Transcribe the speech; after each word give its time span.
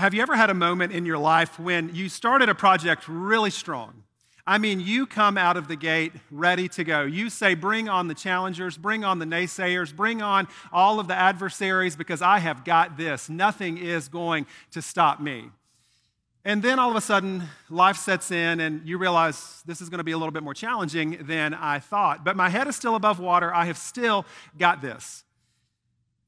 have 0.00 0.14
you 0.14 0.22
ever 0.22 0.34
had 0.34 0.48
a 0.48 0.54
moment 0.54 0.92
in 0.92 1.04
your 1.04 1.18
life 1.18 1.60
when 1.60 1.94
you 1.94 2.08
started 2.08 2.48
a 2.48 2.54
project 2.54 3.04
really 3.06 3.50
strong? 3.50 4.02
I 4.46 4.56
mean, 4.56 4.80
you 4.80 5.04
come 5.04 5.36
out 5.36 5.58
of 5.58 5.68
the 5.68 5.76
gate 5.76 6.14
ready 6.30 6.68
to 6.68 6.84
go. 6.84 7.02
You 7.02 7.28
say, 7.28 7.54
Bring 7.54 7.86
on 7.90 8.08
the 8.08 8.14
challengers, 8.14 8.78
bring 8.78 9.04
on 9.04 9.18
the 9.18 9.26
naysayers, 9.26 9.94
bring 9.94 10.22
on 10.22 10.48
all 10.72 11.00
of 11.00 11.06
the 11.06 11.14
adversaries 11.14 11.96
because 11.96 12.22
I 12.22 12.38
have 12.38 12.64
got 12.64 12.96
this. 12.96 13.28
Nothing 13.28 13.76
is 13.76 14.08
going 14.08 14.46
to 14.70 14.80
stop 14.80 15.20
me. 15.20 15.50
And 16.46 16.62
then 16.62 16.78
all 16.78 16.88
of 16.88 16.96
a 16.96 17.02
sudden, 17.02 17.42
life 17.68 17.98
sets 17.98 18.30
in, 18.30 18.60
and 18.60 18.88
you 18.88 18.96
realize 18.96 19.62
this 19.66 19.82
is 19.82 19.90
going 19.90 19.98
to 19.98 20.04
be 20.04 20.12
a 20.12 20.18
little 20.18 20.32
bit 20.32 20.42
more 20.42 20.54
challenging 20.54 21.18
than 21.20 21.52
I 21.52 21.78
thought. 21.78 22.24
But 22.24 22.36
my 22.36 22.48
head 22.48 22.66
is 22.66 22.74
still 22.74 22.94
above 22.94 23.20
water. 23.20 23.54
I 23.54 23.66
have 23.66 23.76
still 23.76 24.24
got 24.56 24.80
this 24.80 25.24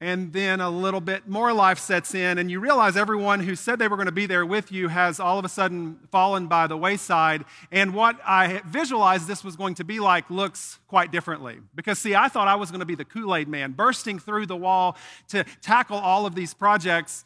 and 0.03 0.33
then 0.33 0.59
a 0.59 0.69
little 0.69 0.99
bit 0.99 1.29
more 1.29 1.53
life 1.53 1.79
sets 1.79 2.13
in, 2.13 2.37
and 2.37 2.51
you 2.51 2.59
realize 2.59 2.97
everyone 2.97 3.39
who 3.39 3.55
said 3.55 3.79
they 3.79 3.87
were 3.87 3.95
going 3.95 4.07
to 4.07 4.11
be 4.11 4.25
there 4.25 4.45
with 4.45 4.69
you 4.69 4.89
has 4.89 5.17
all 5.17 5.39
of 5.39 5.45
a 5.45 5.49
sudden 5.49 5.97
fallen 6.11 6.47
by 6.47 6.67
the 6.67 6.75
wayside. 6.75 7.45
And 7.71 7.93
what 7.93 8.19
I 8.25 8.61
visualized 8.67 9.27
this 9.27 9.45
was 9.45 9.55
going 9.55 9.75
to 9.75 9.85
be 9.85 10.01
like 10.01 10.29
looks 10.29 10.79
quite 10.89 11.09
differently. 11.09 11.59
Because, 11.73 11.99
see, 11.99 12.15
I 12.15 12.27
thought 12.27 12.49
I 12.49 12.55
was 12.55 12.69
going 12.69 12.81
to 12.81 12.85
be 12.85 12.95
the 12.95 13.05
Kool 13.05 13.33
Aid 13.33 13.47
man, 13.47 13.71
bursting 13.71 14.19
through 14.19 14.45
the 14.45 14.57
wall 14.57 14.97
to 15.29 15.45
tackle 15.61 15.97
all 15.97 16.25
of 16.25 16.35
these 16.35 16.53
projects. 16.53 17.23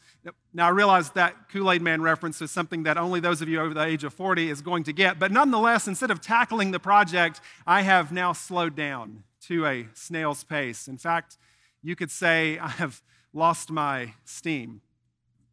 Now, 0.54 0.68
I 0.68 0.70
realize 0.70 1.10
that 1.10 1.48
Kool 1.48 1.72
Aid 1.72 1.82
man 1.82 2.00
reference 2.00 2.40
is 2.40 2.52
something 2.52 2.84
that 2.84 2.96
only 2.96 3.18
those 3.18 3.42
of 3.42 3.48
you 3.48 3.60
over 3.60 3.74
the 3.74 3.84
age 3.84 4.04
of 4.04 4.14
40 4.14 4.50
is 4.50 4.62
going 4.62 4.84
to 4.84 4.92
get. 4.92 5.18
But 5.18 5.32
nonetheless, 5.32 5.88
instead 5.88 6.12
of 6.12 6.20
tackling 6.20 6.70
the 6.70 6.78
project, 6.78 7.40
I 7.66 7.82
have 7.82 8.12
now 8.12 8.32
slowed 8.32 8.76
down 8.76 9.24
to 9.48 9.66
a 9.66 9.88
snail's 9.94 10.44
pace. 10.44 10.86
In 10.86 10.96
fact, 10.96 11.38
you 11.82 11.96
could 11.96 12.10
say, 12.10 12.58
I 12.62 12.68
have 12.68 13.02
lost 13.32 13.70
my 13.70 14.14
steam. 14.24 14.80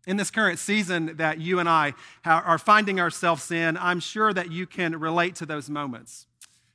In 0.08 0.18
this 0.18 0.30
current 0.30 0.60
season 0.60 1.18
that 1.18 1.40
you 1.40 1.60
and 1.60 1.68
I 1.68 1.94
are 2.24 2.60
finding 2.60 3.00
ourselves 3.00 3.50
in, 3.50 3.76
I'm 3.78 4.00
sure 4.00 4.34
that 4.34 4.52
you 4.52 4.68
can 4.68 5.00
relate 5.00 5.34
to 5.36 5.48
those 5.48 5.68
moments. 5.68 6.28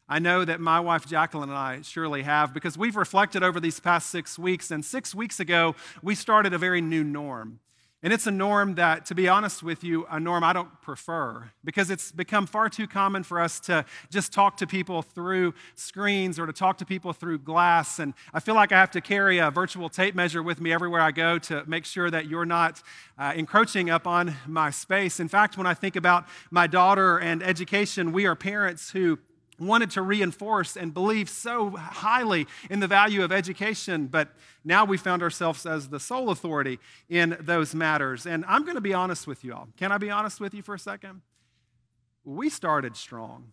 I 0.08 0.18
know 0.18 0.44
that 0.44 0.60
my 0.60 0.80
wife 0.80 1.06
Jacqueline 1.06 1.50
and 1.50 1.56
I 1.56 1.82
surely 1.82 2.22
have 2.22 2.52
because 2.52 2.76
we've 2.76 2.96
reflected 2.96 3.44
over 3.44 3.60
these 3.60 3.78
past 3.78 4.10
six 4.10 4.36
weeks, 4.36 4.72
and 4.72 4.84
six 4.84 5.14
weeks 5.14 5.38
ago, 5.38 5.76
we 6.02 6.16
started 6.16 6.52
a 6.52 6.58
very 6.58 6.80
new 6.80 7.04
norm. 7.04 7.60
And 8.02 8.14
it's 8.14 8.26
a 8.26 8.30
norm 8.30 8.76
that, 8.76 9.04
to 9.06 9.14
be 9.14 9.28
honest 9.28 9.62
with 9.62 9.84
you, 9.84 10.06
a 10.10 10.18
norm 10.18 10.42
I 10.42 10.54
don't 10.54 10.70
prefer 10.80 11.50
because 11.64 11.90
it's 11.90 12.10
become 12.10 12.46
far 12.46 12.70
too 12.70 12.86
common 12.86 13.22
for 13.22 13.38
us 13.38 13.60
to 13.60 13.84
just 14.08 14.32
talk 14.32 14.56
to 14.58 14.66
people 14.66 15.02
through 15.02 15.52
screens 15.74 16.38
or 16.38 16.46
to 16.46 16.52
talk 16.52 16.78
to 16.78 16.86
people 16.86 17.12
through 17.12 17.40
glass. 17.40 17.98
And 17.98 18.14
I 18.32 18.40
feel 18.40 18.54
like 18.54 18.72
I 18.72 18.78
have 18.78 18.90
to 18.92 19.02
carry 19.02 19.36
a 19.36 19.50
virtual 19.50 19.90
tape 19.90 20.14
measure 20.14 20.42
with 20.42 20.62
me 20.62 20.72
everywhere 20.72 21.02
I 21.02 21.10
go 21.10 21.38
to 21.40 21.62
make 21.66 21.84
sure 21.84 22.10
that 22.10 22.26
you're 22.26 22.46
not 22.46 22.82
uh, 23.18 23.34
encroaching 23.36 23.90
up 23.90 24.06
on 24.06 24.34
my 24.46 24.70
space. 24.70 25.20
In 25.20 25.28
fact, 25.28 25.58
when 25.58 25.66
I 25.66 25.74
think 25.74 25.94
about 25.94 26.26
my 26.50 26.66
daughter 26.66 27.18
and 27.18 27.42
education, 27.42 28.12
we 28.12 28.24
are 28.24 28.34
parents 28.34 28.90
who 28.92 29.18
wanted 29.60 29.90
to 29.92 30.02
reinforce 30.02 30.76
and 30.76 30.92
believe 30.92 31.28
so 31.28 31.70
highly 31.70 32.46
in 32.70 32.80
the 32.80 32.86
value 32.86 33.22
of 33.22 33.30
education, 33.30 34.06
but 34.06 34.28
now 34.64 34.84
we 34.84 34.96
found 34.96 35.22
ourselves 35.22 35.66
as 35.66 35.88
the 35.88 36.00
sole 36.00 36.30
authority 36.30 36.78
in 37.08 37.36
those 37.40 37.74
matters. 37.74 38.26
And 38.26 38.44
I'm 38.48 38.62
going 38.62 38.76
to 38.76 38.80
be 38.80 38.94
honest 38.94 39.26
with 39.26 39.44
you 39.44 39.52
all. 39.54 39.68
Can 39.76 39.92
I 39.92 39.98
be 39.98 40.10
honest 40.10 40.40
with 40.40 40.54
you 40.54 40.62
for 40.62 40.74
a 40.74 40.78
second? 40.78 41.20
We 42.24 42.48
started 42.48 42.96
strong. 42.96 43.52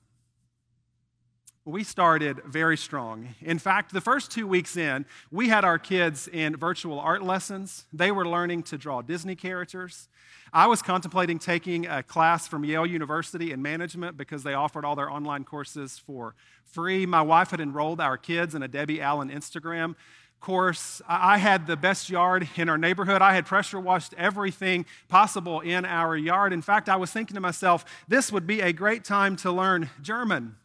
We 1.67 1.83
started 1.83 2.39
very 2.45 2.77
strong. 2.77 3.35
In 3.41 3.59
fact, 3.59 3.91
the 3.91 3.99
first 3.99 4.31
two 4.31 4.47
weeks 4.47 4.77
in, 4.77 5.05
we 5.31 5.49
had 5.49 5.65
our 5.65 5.77
kids 5.77 6.29
in 6.29 6.55
virtual 6.55 6.97
art 6.97 7.23
lessons. 7.23 7.83
They 7.91 8.09
were 8.09 8.25
learning 8.25 8.63
to 8.63 8.77
draw 8.77 9.01
Disney 9.01 9.35
characters. 9.35 10.07
I 10.53 10.67
was 10.67 10.81
contemplating 10.81 11.39
taking 11.39 11.85
a 11.85 12.03
class 12.03 12.47
from 12.47 12.63
Yale 12.63 12.85
University 12.85 13.51
in 13.51 13.61
management 13.61 14.15
because 14.15 14.43
they 14.43 14.53
offered 14.53 14.85
all 14.85 14.95
their 14.95 15.11
online 15.11 15.43
courses 15.43 15.99
for 15.99 16.35
free. 16.63 17.05
My 17.05 17.21
wife 17.21 17.51
had 17.51 17.59
enrolled 17.59 17.99
our 17.99 18.17
kids 18.17 18.55
in 18.55 18.63
a 18.63 18.69
Debbie 18.69 19.01
Allen 19.01 19.29
Instagram 19.29 19.95
course. 20.39 21.01
I 21.05 21.37
had 21.37 21.67
the 21.67 21.75
best 21.75 22.09
yard 22.09 22.47
in 22.55 22.69
our 22.69 22.77
neighborhood. 22.77 23.21
I 23.21 23.33
had 23.33 23.45
pressure 23.45 23.81
washed 23.81 24.13
everything 24.13 24.85
possible 25.09 25.59
in 25.59 25.83
our 25.83 26.15
yard. 26.15 26.53
In 26.53 26.61
fact, 26.61 26.87
I 26.87 26.95
was 26.95 27.11
thinking 27.11 27.35
to 27.35 27.41
myself, 27.41 27.83
this 28.07 28.31
would 28.31 28.47
be 28.47 28.61
a 28.61 28.71
great 28.71 29.03
time 29.03 29.35
to 29.37 29.51
learn 29.51 29.89
German 30.01 30.55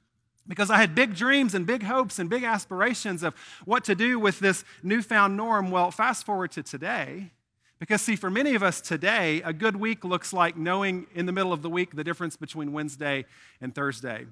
because 0.46 0.70
I 0.70 0.78
had 0.78 0.94
big 0.94 1.14
dreams 1.14 1.54
and 1.54 1.66
big 1.66 1.82
hopes 1.84 2.18
and 2.18 2.28
big 2.28 2.44
aspirations 2.44 3.22
of 3.22 3.34
what 3.64 3.84
to 3.84 3.94
do 3.94 4.18
with 4.18 4.40
this 4.40 4.64
newfound 4.82 5.36
norm. 5.36 5.70
Well, 5.70 5.90
fast 5.90 6.26
forward 6.26 6.52
to 6.52 6.62
today. 6.62 7.30
Because, 7.78 8.00
see, 8.00 8.14
for 8.14 8.30
many 8.30 8.54
of 8.54 8.62
us 8.62 8.80
today, 8.80 9.42
a 9.42 9.52
good 9.52 9.74
week 9.74 10.04
looks 10.04 10.32
like 10.32 10.56
knowing 10.56 11.06
in 11.14 11.26
the 11.26 11.32
middle 11.32 11.52
of 11.52 11.62
the 11.62 11.68
week 11.68 11.96
the 11.96 12.04
difference 12.04 12.36
between 12.36 12.72
Wednesday 12.72 13.24
and 13.60 13.74
Thursday. 13.74 14.26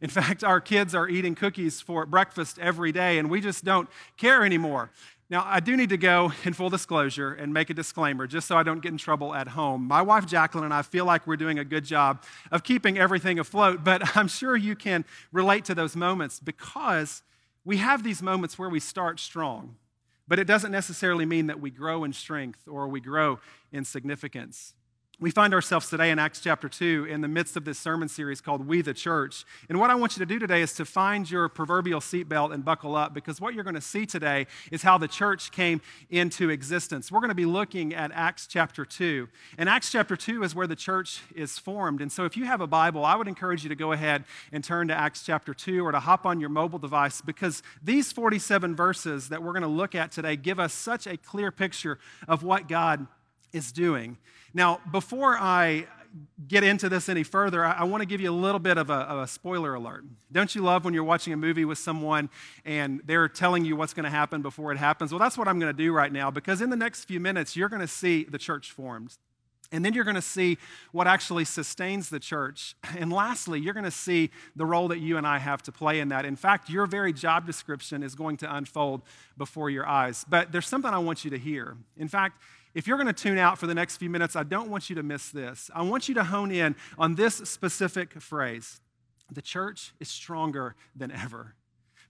In 0.00 0.10
fact, 0.10 0.44
our 0.44 0.60
kids 0.60 0.94
are 0.94 1.08
eating 1.08 1.34
cookies 1.34 1.80
for 1.80 2.06
breakfast 2.06 2.58
every 2.58 2.92
day, 2.92 3.18
and 3.18 3.28
we 3.30 3.40
just 3.40 3.64
don't 3.64 3.88
care 4.16 4.44
anymore. 4.44 4.90
Now, 5.34 5.44
I 5.44 5.58
do 5.58 5.76
need 5.76 5.88
to 5.88 5.96
go 5.96 6.32
in 6.44 6.52
full 6.52 6.70
disclosure 6.70 7.32
and 7.34 7.52
make 7.52 7.68
a 7.68 7.74
disclaimer 7.74 8.28
just 8.28 8.46
so 8.46 8.56
I 8.56 8.62
don't 8.62 8.78
get 8.78 8.92
in 8.92 8.98
trouble 8.98 9.34
at 9.34 9.48
home. 9.48 9.82
My 9.82 10.00
wife 10.00 10.26
Jacqueline 10.26 10.62
and 10.62 10.72
I 10.72 10.82
feel 10.82 11.06
like 11.06 11.26
we're 11.26 11.34
doing 11.34 11.58
a 11.58 11.64
good 11.64 11.84
job 11.84 12.22
of 12.52 12.62
keeping 12.62 12.98
everything 12.98 13.40
afloat, 13.40 13.82
but 13.82 14.16
I'm 14.16 14.28
sure 14.28 14.56
you 14.56 14.76
can 14.76 15.04
relate 15.32 15.64
to 15.64 15.74
those 15.74 15.96
moments 15.96 16.38
because 16.38 17.24
we 17.64 17.78
have 17.78 18.04
these 18.04 18.22
moments 18.22 18.60
where 18.60 18.68
we 18.68 18.78
start 18.78 19.18
strong 19.18 19.74
but 20.26 20.38
it 20.38 20.44
doesn't 20.44 20.72
necessarily 20.72 21.26
mean 21.26 21.48
that 21.48 21.60
we 21.60 21.70
grow 21.70 22.04
in 22.04 22.12
strength 22.12 22.66
or 22.66 22.88
we 22.88 23.00
grow 23.00 23.38
in 23.72 23.84
significance. 23.84 24.72
We 25.20 25.30
find 25.30 25.54
ourselves 25.54 25.88
today 25.88 26.10
in 26.10 26.18
Acts 26.18 26.40
chapter 26.40 26.68
2 26.68 27.06
in 27.08 27.20
the 27.20 27.28
midst 27.28 27.56
of 27.56 27.64
this 27.64 27.78
sermon 27.78 28.08
series 28.08 28.40
called 28.40 28.66
We 28.66 28.82
the 28.82 28.92
Church. 28.92 29.44
And 29.68 29.78
what 29.78 29.88
I 29.88 29.94
want 29.94 30.16
you 30.16 30.20
to 30.20 30.26
do 30.26 30.40
today 30.40 30.60
is 30.60 30.72
to 30.74 30.84
find 30.84 31.30
your 31.30 31.48
proverbial 31.48 32.00
seatbelt 32.00 32.52
and 32.52 32.64
buckle 32.64 32.96
up 32.96 33.14
because 33.14 33.40
what 33.40 33.54
you're 33.54 33.62
going 33.62 33.76
to 33.76 33.80
see 33.80 34.06
today 34.06 34.48
is 34.72 34.82
how 34.82 34.98
the 34.98 35.06
church 35.06 35.52
came 35.52 35.80
into 36.10 36.50
existence. 36.50 37.12
We're 37.12 37.20
going 37.20 37.28
to 37.28 37.36
be 37.36 37.46
looking 37.46 37.94
at 37.94 38.10
Acts 38.12 38.48
chapter 38.48 38.84
2. 38.84 39.28
And 39.56 39.68
Acts 39.68 39.92
chapter 39.92 40.16
2 40.16 40.42
is 40.42 40.52
where 40.52 40.66
the 40.66 40.74
church 40.74 41.22
is 41.32 41.60
formed. 41.60 42.00
And 42.00 42.10
so 42.10 42.24
if 42.24 42.36
you 42.36 42.46
have 42.46 42.60
a 42.60 42.66
Bible, 42.66 43.04
I 43.04 43.14
would 43.14 43.28
encourage 43.28 43.62
you 43.62 43.68
to 43.68 43.76
go 43.76 43.92
ahead 43.92 44.24
and 44.50 44.64
turn 44.64 44.88
to 44.88 44.98
Acts 44.98 45.22
chapter 45.24 45.54
2 45.54 45.86
or 45.86 45.92
to 45.92 46.00
hop 46.00 46.26
on 46.26 46.40
your 46.40 46.50
mobile 46.50 46.80
device 46.80 47.20
because 47.20 47.62
these 47.80 48.10
47 48.10 48.74
verses 48.74 49.28
that 49.28 49.44
we're 49.44 49.52
going 49.52 49.62
to 49.62 49.68
look 49.68 49.94
at 49.94 50.10
today 50.10 50.34
give 50.34 50.58
us 50.58 50.74
such 50.74 51.06
a 51.06 51.16
clear 51.16 51.52
picture 51.52 52.00
of 52.26 52.42
what 52.42 52.66
God 52.66 53.06
is 53.54 53.72
doing. 53.72 54.18
Now, 54.52 54.80
before 54.92 55.38
I 55.38 55.86
get 56.46 56.62
into 56.62 56.88
this 56.88 57.08
any 57.08 57.22
further, 57.22 57.64
I, 57.64 57.84
want 57.84 58.02
to 58.02 58.06
give 58.06 58.20
you 58.20 58.30
a 58.30 58.32
little 58.32 58.60
bit 58.60 58.78
of 58.78 58.88
a, 58.90 58.94
of 58.94 59.18
a, 59.20 59.26
spoiler 59.26 59.74
alert. 59.74 60.04
Don't 60.30 60.54
you 60.54 60.62
love 60.62 60.84
when 60.84 60.94
you're 60.94 61.02
watching 61.02 61.32
a 61.32 61.36
movie 61.36 61.64
with 61.64 61.78
someone 61.78 62.30
and 62.64 63.00
they're 63.04 63.28
telling 63.28 63.64
you 63.64 63.74
what's 63.74 63.94
going 63.94 64.04
to 64.04 64.10
happen 64.10 64.42
before 64.42 64.70
it 64.70 64.78
happens? 64.78 65.10
Well, 65.10 65.18
that's 65.18 65.36
what 65.36 65.48
I'm 65.48 65.58
going 65.58 65.74
to 65.74 65.76
do 65.76 65.92
right 65.92 66.12
now 66.12 66.30
because 66.30 66.60
in 66.60 66.70
the 66.70 66.76
next 66.76 67.04
few 67.04 67.18
minutes, 67.18 67.56
you're 67.56 67.68
going 67.68 67.82
to 67.82 67.88
see 67.88 68.24
the 68.24 68.38
church 68.38 68.70
formed. 68.70 69.16
And 69.72 69.84
then 69.84 69.92
you're 69.92 70.04
going 70.04 70.14
to 70.14 70.22
see 70.22 70.58
what 70.92 71.08
actually 71.08 71.44
sustains 71.44 72.08
the 72.10 72.20
church. 72.20 72.76
And 72.96 73.12
lastly, 73.12 73.58
you're 73.58 73.74
going 73.74 73.84
to 73.84 73.90
see 73.90 74.30
the 74.54 74.64
role 74.64 74.86
that 74.88 74.98
you 74.98 75.16
and 75.16 75.26
I 75.26 75.38
have 75.38 75.62
to 75.64 75.72
play 75.72 75.98
in 75.98 76.10
that. 76.10 76.24
In 76.24 76.36
fact, 76.36 76.70
your 76.70 76.86
very 76.86 77.12
job 77.12 77.44
description 77.44 78.04
is 78.04 78.14
going 78.14 78.36
to 78.38 78.54
unfold 78.54 79.02
before 79.36 79.70
your 79.70 79.84
eyes. 79.84 80.24
But 80.28 80.52
there's 80.52 80.68
something 80.68 80.92
I 80.92 80.98
want 80.98 81.24
you 81.24 81.30
to 81.32 81.38
hear. 81.38 81.76
In 81.96 82.06
fact, 82.06 82.40
if 82.74 82.86
you're 82.86 82.96
going 82.96 83.06
to 83.06 83.12
tune 83.12 83.38
out 83.38 83.58
for 83.58 83.66
the 83.66 83.74
next 83.74 83.96
few 83.96 84.10
minutes, 84.10 84.36
I 84.36 84.42
don't 84.42 84.68
want 84.68 84.90
you 84.90 84.96
to 84.96 85.02
miss 85.02 85.30
this. 85.30 85.70
I 85.74 85.82
want 85.82 86.08
you 86.08 86.14
to 86.14 86.24
hone 86.24 86.50
in 86.50 86.74
on 86.98 87.14
this 87.14 87.36
specific 87.36 88.20
phrase 88.20 88.80
the 89.30 89.42
church 89.42 89.94
is 90.00 90.08
stronger 90.08 90.74
than 90.94 91.10
ever. 91.10 91.54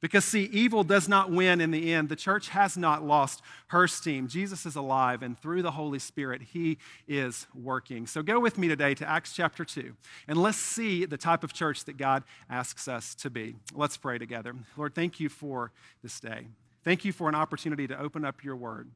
Because, 0.00 0.24
see, 0.24 0.50
evil 0.52 0.84
does 0.84 1.08
not 1.08 1.30
win 1.30 1.62
in 1.62 1.70
the 1.70 1.94
end. 1.94 2.10
The 2.10 2.16
church 2.16 2.50
has 2.50 2.76
not 2.76 3.02
lost 3.02 3.40
her 3.68 3.88
steam. 3.88 4.28
Jesus 4.28 4.66
is 4.66 4.76
alive, 4.76 5.22
and 5.22 5.38
through 5.38 5.62
the 5.62 5.70
Holy 5.70 5.98
Spirit, 5.98 6.42
he 6.42 6.76
is 7.08 7.46
working. 7.54 8.06
So 8.06 8.22
go 8.22 8.38
with 8.38 8.58
me 8.58 8.68
today 8.68 8.94
to 8.96 9.08
Acts 9.08 9.32
chapter 9.32 9.64
2, 9.64 9.94
and 10.28 10.36
let's 10.36 10.58
see 10.58 11.06
the 11.06 11.16
type 11.16 11.42
of 11.42 11.54
church 11.54 11.84
that 11.84 11.96
God 11.96 12.22
asks 12.50 12.86
us 12.86 13.14
to 13.14 13.30
be. 13.30 13.56
Let's 13.72 13.96
pray 13.96 14.18
together. 14.18 14.54
Lord, 14.76 14.94
thank 14.94 15.20
you 15.20 15.30
for 15.30 15.72
this 16.02 16.20
day. 16.20 16.48
Thank 16.82 17.06
you 17.06 17.12
for 17.12 17.30
an 17.30 17.34
opportunity 17.34 17.86
to 17.86 17.98
open 17.98 18.26
up 18.26 18.44
your 18.44 18.56
word. 18.56 18.90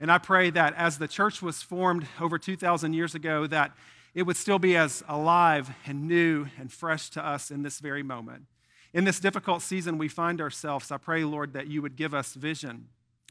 And 0.00 0.10
I 0.10 0.18
pray 0.18 0.50
that 0.50 0.74
as 0.74 0.98
the 0.98 1.08
church 1.08 1.42
was 1.42 1.62
formed 1.62 2.06
over 2.20 2.38
2,000 2.38 2.92
years 2.92 3.14
ago, 3.14 3.46
that 3.46 3.72
it 4.14 4.22
would 4.22 4.36
still 4.36 4.58
be 4.58 4.76
as 4.76 5.02
alive 5.08 5.70
and 5.86 6.08
new 6.08 6.46
and 6.58 6.72
fresh 6.72 7.10
to 7.10 7.24
us 7.24 7.50
in 7.50 7.62
this 7.62 7.78
very 7.78 8.02
moment. 8.02 8.44
In 8.92 9.04
this 9.04 9.20
difficult 9.20 9.62
season 9.62 9.98
we 9.98 10.08
find 10.08 10.40
ourselves, 10.40 10.90
I 10.90 10.96
pray, 10.96 11.24
Lord, 11.24 11.52
that 11.52 11.66
you 11.66 11.82
would 11.82 11.96
give 11.96 12.14
us 12.14 12.34
vision 12.34 12.88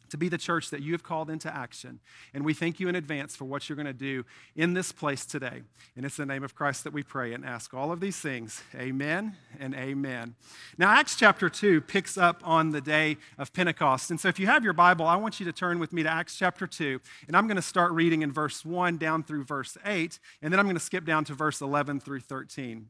to 0.10 0.18
be 0.18 0.30
the 0.30 0.38
church 0.38 0.70
that 0.70 0.82
you 0.82 0.92
have 0.94 1.04
called 1.04 1.30
into 1.30 1.54
action. 1.54 2.00
And 2.34 2.46
we 2.46 2.54
thank 2.54 2.80
you 2.80 2.88
in 2.88 2.96
advance 2.96 3.36
for 3.36 3.46
what 3.46 3.68
you're 3.68 3.76
going 3.76 3.86
to 3.86 3.94
do 3.94 4.26
in 4.56 4.74
this 4.74 4.92
place 4.92 5.26
today. 5.26 5.62
And 5.96 6.06
it's 6.06 6.18
the 6.18 6.26
name 6.26 6.44
of 6.44 6.56
Christ 6.56 6.84
that 6.84 6.94
we 6.94 7.04
pray 7.04 7.34
and 7.34 7.46
ask 7.46 7.74
all 7.74 7.92
of 7.92 8.00
these 8.00 8.18
things. 8.18 8.64
Amen 8.76 9.36
and 9.60 9.74
amen. 9.76 10.36
Now, 10.78 10.90
Acts 10.92 11.16
chapter 11.16 11.50
2 11.50 11.82
picks 11.82 12.18
up 12.18 12.42
on 12.44 12.72
the 12.72 12.82
day 12.82 13.18
of 13.38 13.54
Pentecost. 13.54 14.12
And 14.12 14.20
so 14.20 14.28
if 14.28 14.40
you 14.40 14.48
have 14.48 14.64
your 14.64 14.74
Bible, 14.74 15.06
I 15.06 15.16
want 15.16 15.40
you 15.40 15.46
to 15.46 15.54
turn 15.54 15.80
with 15.80 15.94
me 15.94 16.04
to 16.04 16.10
Acts 16.10 16.36
chapter 16.38 16.68
2. 16.68 17.00
And 17.28 17.36
I'm 17.36 17.48
going 17.48 17.58
to 17.58 17.62
start 17.62 17.92
reading 17.92 18.22
in 18.22 18.32
verse 18.32 18.66
1 18.66 18.98
down 18.98 19.24
through 19.24 19.44
verse 19.44 19.78
8. 19.86 20.20
And 20.42 20.52
then 20.52 20.60
I'm 20.60 20.66
going 20.66 20.76
to 20.76 20.82
skip 20.82 21.06
down 21.06 21.26
to 21.26 21.34
verse 21.34 21.62
11 21.62 22.00
through 22.00 22.22
13. 22.22 22.90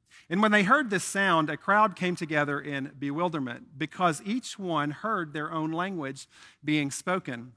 And 0.31 0.41
when 0.41 0.53
they 0.53 0.63
heard 0.63 0.89
this 0.89 1.03
sound, 1.03 1.49
a 1.49 1.57
crowd 1.57 1.97
came 1.97 2.15
together 2.15 2.57
in 2.57 2.93
bewilderment 2.97 3.77
because 3.77 4.21
each 4.23 4.57
one 4.57 4.91
heard 4.91 5.33
their 5.33 5.51
own 5.51 5.73
language 5.73 6.25
being 6.63 6.89
spoken. 6.89 7.51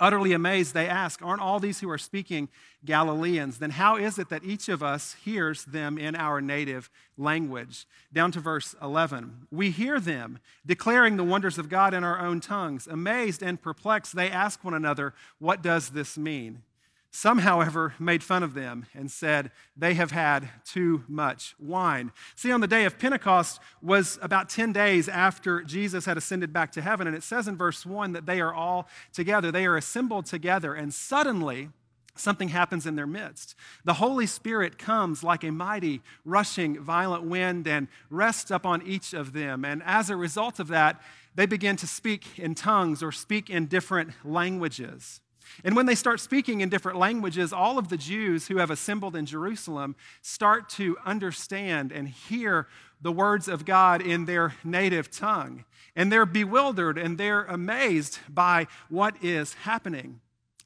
Utterly 0.00 0.32
amazed, 0.32 0.74
they 0.74 0.88
ask, 0.88 1.22
Aren't 1.22 1.40
all 1.40 1.60
these 1.60 1.78
who 1.78 1.88
are 1.88 1.98
speaking 1.98 2.48
Galileans? 2.84 3.58
Then 3.58 3.70
how 3.70 3.96
is 3.96 4.18
it 4.18 4.30
that 4.30 4.42
each 4.42 4.68
of 4.68 4.82
us 4.82 5.14
hears 5.24 5.64
them 5.64 5.96
in 5.96 6.16
our 6.16 6.40
native 6.40 6.90
language? 7.16 7.86
Down 8.12 8.32
to 8.32 8.40
verse 8.40 8.74
11. 8.82 9.46
We 9.52 9.70
hear 9.70 10.00
them 10.00 10.40
declaring 10.66 11.16
the 11.16 11.24
wonders 11.24 11.56
of 11.56 11.68
God 11.68 11.94
in 11.94 12.02
our 12.02 12.20
own 12.20 12.40
tongues. 12.40 12.88
Amazed 12.88 13.44
and 13.44 13.62
perplexed, 13.62 14.16
they 14.16 14.28
ask 14.28 14.64
one 14.64 14.74
another, 14.74 15.14
What 15.38 15.62
does 15.62 15.90
this 15.90 16.18
mean? 16.18 16.62
Some, 17.10 17.38
however, 17.38 17.94
made 17.98 18.22
fun 18.22 18.42
of 18.42 18.54
them 18.54 18.86
and 18.94 19.10
said 19.10 19.50
they 19.76 19.94
have 19.94 20.10
had 20.10 20.48
too 20.64 21.04
much 21.08 21.54
wine. 21.58 22.12
See, 22.36 22.52
on 22.52 22.60
the 22.60 22.66
day 22.66 22.84
of 22.84 22.98
Pentecost 22.98 23.60
was 23.80 24.18
about 24.20 24.50
10 24.50 24.72
days 24.72 25.08
after 25.08 25.62
Jesus 25.62 26.04
had 26.04 26.18
ascended 26.18 26.52
back 26.52 26.70
to 26.72 26.82
heaven. 26.82 27.06
And 27.06 27.16
it 27.16 27.22
says 27.22 27.48
in 27.48 27.56
verse 27.56 27.86
1 27.86 28.12
that 28.12 28.26
they 28.26 28.40
are 28.40 28.52
all 28.52 28.88
together. 29.12 29.50
They 29.50 29.64
are 29.64 29.76
assembled 29.76 30.26
together. 30.26 30.74
And 30.74 30.92
suddenly, 30.92 31.70
something 32.14 32.48
happens 32.48 32.86
in 32.86 32.94
their 32.94 33.06
midst. 33.06 33.54
The 33.84 33.94
Holy 33.94 34.26
Spirit 34.26 34.78
comes 34.78 35.24
like 35.24 35.44
a 35.44 35.50
mighty, 35.50 36.02
rushing, 36.24 36.78
violent 36.78 37.24
wind 37.24 37.66
and 37.66 37.88
rests 38.10 38.50
upon 38.50 38.86
each 38.86 39.14
of 39.14 39.32
them. 39.32 39.64
And 39.64 39.82
as 39.84 40.10
a 40.10 40.16
result 40.16 40.60
of 40.60 40.68
that, 40.68 41.00
they 41.34 41.46
begin 41.46 41.76
to 41.76 41.86
speak 41.86 42.38
in 42.38 42.54
tongues 42.54 43.02
or 43.02 43.12
speak 43.12 43.48
in 43.48 43.66
different 43.66 44.10
languages. 44.24 45.20
And 45.64 45.74
when 45.74 45.86
they 45.86 45.94
start 45.94 46.20
speaking 46.20 46.60
in 46.60 46.68
different 46.68 46.98
languages, 46.98 47.52
all 47.52 47.78
of 47.78 47.88
the 47.88 47.96
Jews 47.96 48.48
who 48.48 48.58
have 48.58 48.70
assembled 48.70 49.16
in 49.16 49.26
Jerusalem 49.26 49.96
start 50.22 50.68
to 50.70 50.96
understand 51.04 51.92
and 51.92 52.08
hear 52.08 52.68
the 53.00 53.12
words 53.12 53.48
of 53.48 53.64
God 53.64 54.02
in 54.02 54.24
their 54.24 54.54
native 54.64 55.10
tongue. 55.10 55.64
And 55.94 56.12
they're 56.12 56.26
bewildered 56.26 56.98
and 56.98 57.18
they're 57.18 57.44
amazed 57.44 58.18
by 58.28 58.66
what 58.88 59.14
is 59.22 59.54
happening. 59.54 60.20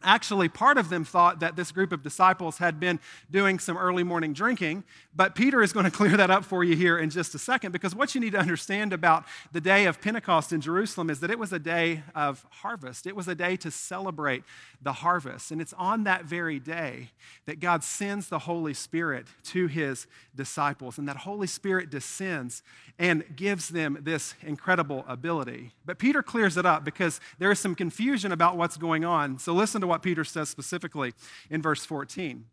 Actually, 0.04 0.48
part 0.48 0.78
of 0.78 0.88
them 0.88 1.04
thought 1.04 1.40
that 1.40 1.56
this 1.56 1.72
group 1.72 1.92
of 1.92 2.02
disciples 2.02 2.58
had 2.58 2.78
been 2.80 3.00
doing 3.30 3.58
some 3.58 3.76
early 3.76 4.02
morning 4.02 4.32
drinking, 4.32 4.84
but 5.14 5.34
Peter 5.34 5.62
is 5.62 5.72
going 5.72 5.84
to 5.90 5.90
clear 5.90 6.16
that 6.16 6.30
up 6.30 6.44
for 6.44 6.64
you 6.64 6.76
here 6.76 6.98
in 6.98 7.10
just 7.10 7.34
a 7.34 7.38
second 7.38 7.72
because 7.72 7.94
what 7.94 8.14
you 8.14 8.20
need 8.20 8.32
to 8.32 8.38
understand 8.38 8.92
about 8.92 9.24
the 9.52 9.60
day 9.60 9.86
of 9.86 10.00
Pentecost 10.00 10.52
in 10.52 10.60
Jerusalem 10.60 11.10
is 11.10 11.20
that 11.20 11.30
it 11.30 11.38
was 11.38 11.52
a 11.52 11.58
day 11.58 12.02
of 12.14 12.44
harvest. 12.50 13.06
It 13.06 13.16
was 13.16 13.28
a 13.28 13.34
day 13.34 13.56
to 13.56 13.70
celebrate 13.70 14.44
the 14.80 14.92
harvest. 14.92 15.50
And 15.50 15.60
it's 15.60 15.72
on 15.74 16.04
that 16.04 16.24
very 16.24 16.58
day 16.58 17.10
that 17.46 17.60
God 17.60 17.84
sends 17.84 18.28
the 18.28 18.40
Holy 18.40 18.74
Spirit 18.74 19.26
to 19.44 19.66
his 19.66 20.06
disciples, 20.34 20.98
and 20.98 21.08
that 21.08 21.18
Holy 21.18 21.46
Spirit 21.46 21.90
descends 21.90 22.62
and 22.98 23.24
gives 23.36 23.68
them 23.68 23.98
this 24.00 24.34
incredible 24.42 25.04
ability. 25.08 25.72
But 25.84 25.98
Peter 25.98 26.22
clears 26.22 26.56
it 26.56 26.66
up 26.66 26.84
because 26.84 27.20
there 27.38 27.50
is 27.50 27.58
some 27.58 27.74
confusion 27.74 28.32
about 28.32 28.56
what's 28.56 28.76
going 28.76 29.04
on. 29.04 29.38
So 29.38 29.52
listen 29.52 29.80
to 29.80 29.86
what 29.92 30.02
Peter 30.02 30.24
says 30.24 30.48
specifically 30.48 31.12
in 31.50 31.60
verse 31.60 31.84
14. 31.84 32.46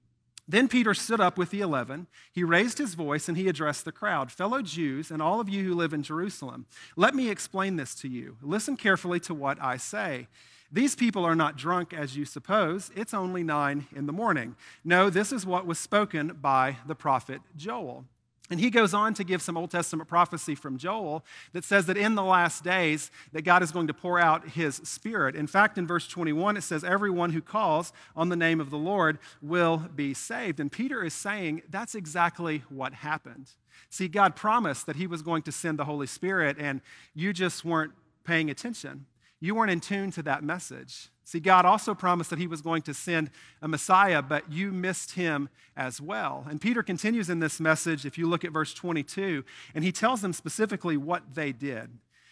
Then 0.45 0.67
Peter 0.67 0.93
stood 0.93 1.21
up 1.21 1.37
with 1.37 1.51
the 1.51 1.61
eleven. 1.61 2.07
He 2.33 2.43
raised 2.43 2.79
his 2.79 2.95
voice 2.95 3.29
and 3.29 3.37
he 3.37 3.47
addressed 3.47 3.85
the 3.85 3.93
crowd 3.93 4.29
Fellow 4.29 4.61
Jews, 4.61 5.09
and 5.09 5.21
all 5.21 5.39
of 5.39 5.47
you 5.47 5.63
who 5.63 5.73
live 5.73 5.93
in 5.93 6.03
Jerusalem, 6.03 6.65
let 6.97 7.15
me 7.15 7.29
explain 7.29 7.77
this 7.77 7.95
to 7.95 8.09
you. 8.09 8.35
Listen 8.41 8.75
carefully 8.75 9.21
to 9.21 9.33
what 9.33 9.57
I 9.61 9.77
say. 9.77 10.27
These 10.69 10.95
people 10.95 11.23
are 11.23 11.35
not 11.35 11.55
drunk 11.55 11.93
as 11.93 12.17
you 12.17 12.25
suppose. 12.25 12.91
It's 12.93 13.13
only 13.13 13.41
nine 13.41 13.87
in 13.95 14.05
the 14.05 14.11
morning. 14.11 14.57
No, 14.83 15.09
this 15.09 15.31
is 15.31 15.45
what 15.45 15.65
was 15.65 15.79
spoken 15.79 16.37
by 16.41 16.75
the 16.85 16.95
prophet 16.95 17.41
Joel. 17.55 18.03
And 18.49 18.59
he 18.59 18.71
goes 18.71 18.95
on 18.95 19.13
to 19.13 19.23
give 19.23 19.41
some 19.43 19.57
Old 19.57 19.69
Testament 19.69 20.09
prophecy 20.09 20.55
from 20.55 20.77
Joel 20.77 21.23
that 21.53 21.63
says 21.63 21.85
that 21.85 21.97
in 21.97 22.15
the 22.15 22.23
last 22.23 22.63
days 22.63 23.11
that 23.31 23.43
God 23.43 23.61
is 23.61 23.71
going 23.71 23.87
to 23.87 23.93
pour 23.93 24.19
out 24.19 24.49
his 24.49 24.75
spirit. 24.77 25.35
In 25.35 25.45
fact, 25.45 25.77
in 25.77 25.85
verse 25.85 26.07
21 26.07 26.57
it 26.57 26.61
says 26.61 26.83
everyone 26.83 27.31
who 27.31 27.41
calls 27.41 27.93
on 28.15 28.29
the 28.29 28.35
name 28.35 28.59
of 28.59 28.71
the 28.71 28.77
Lord 28.77 29.19
will 29.41 29.77
be 29.95 30.15
saved. 30.15 30.59
And 30.59 30.71
Peter 30.71 31.03
is 31.03 31.13
saying 31.13 31.61
that's 31.69 31.93
exactly 31.93 32.63
what 32.69 32.93
happened. 32.93 33.51
See, 33.91 34.07
God 34.07 34.35
promised 34.35 34.87
that 34.87 34.95
he 34.95 35.05
was 35.05 35.21
going 35.21 35.43
to 35.43 35.51
send 35.51 35.77
the 35.77 35.85
Holy 35.85 36.07
Spirit 36.07 36.57
and 36.59 36.81
you 37.13 37.33
just 37.33 37.63
weren't 37.63 37.93
paying 38.23 38.49
attention 38.49 39.05
you 39.39 39.55
weren't 39.55 39.71
in 39.71 39.79
tune 39.79 40.11
to 40.11 40.23
that 40.23 40.43
message. 40.43 41.09
See, 41.23 41.39
God 41.39 41.65
also 41.65 41.93
promised 41.93 42.31
that 42.31 42.39
He 42.39 42.47
was 42.47 42.61
going 42.61 42.81
to 42.83 42.93
send 42.93 43.29
a 43.61 43.67
Messiah, 43.67 44.21
but 44.21 44.51
you 44.51 44.71
missed 44.71 45.11
Him 45.11 45.49
as 45.77 46.01
well. 46.01 46.45
And 46.49 46.59
Peter 46.59 46.83
continues 46.83 47.29
in 47.29 47.39
this 47.39 47.59
message, 47.59 48.05
if 48.05 48.17
you 48.17 48.27
look 48.27 48.43
at 48.43 48.51
verse 48.51 48.73
22, 48.73 49.45
and 49.73 49.83
he 49.83 49.91
tells 49.91 50.21
them 50.21 50.33
specifically 50.33 50.97
what 50.97 51.35
they 51.35 51.51
did. 51.51 51.91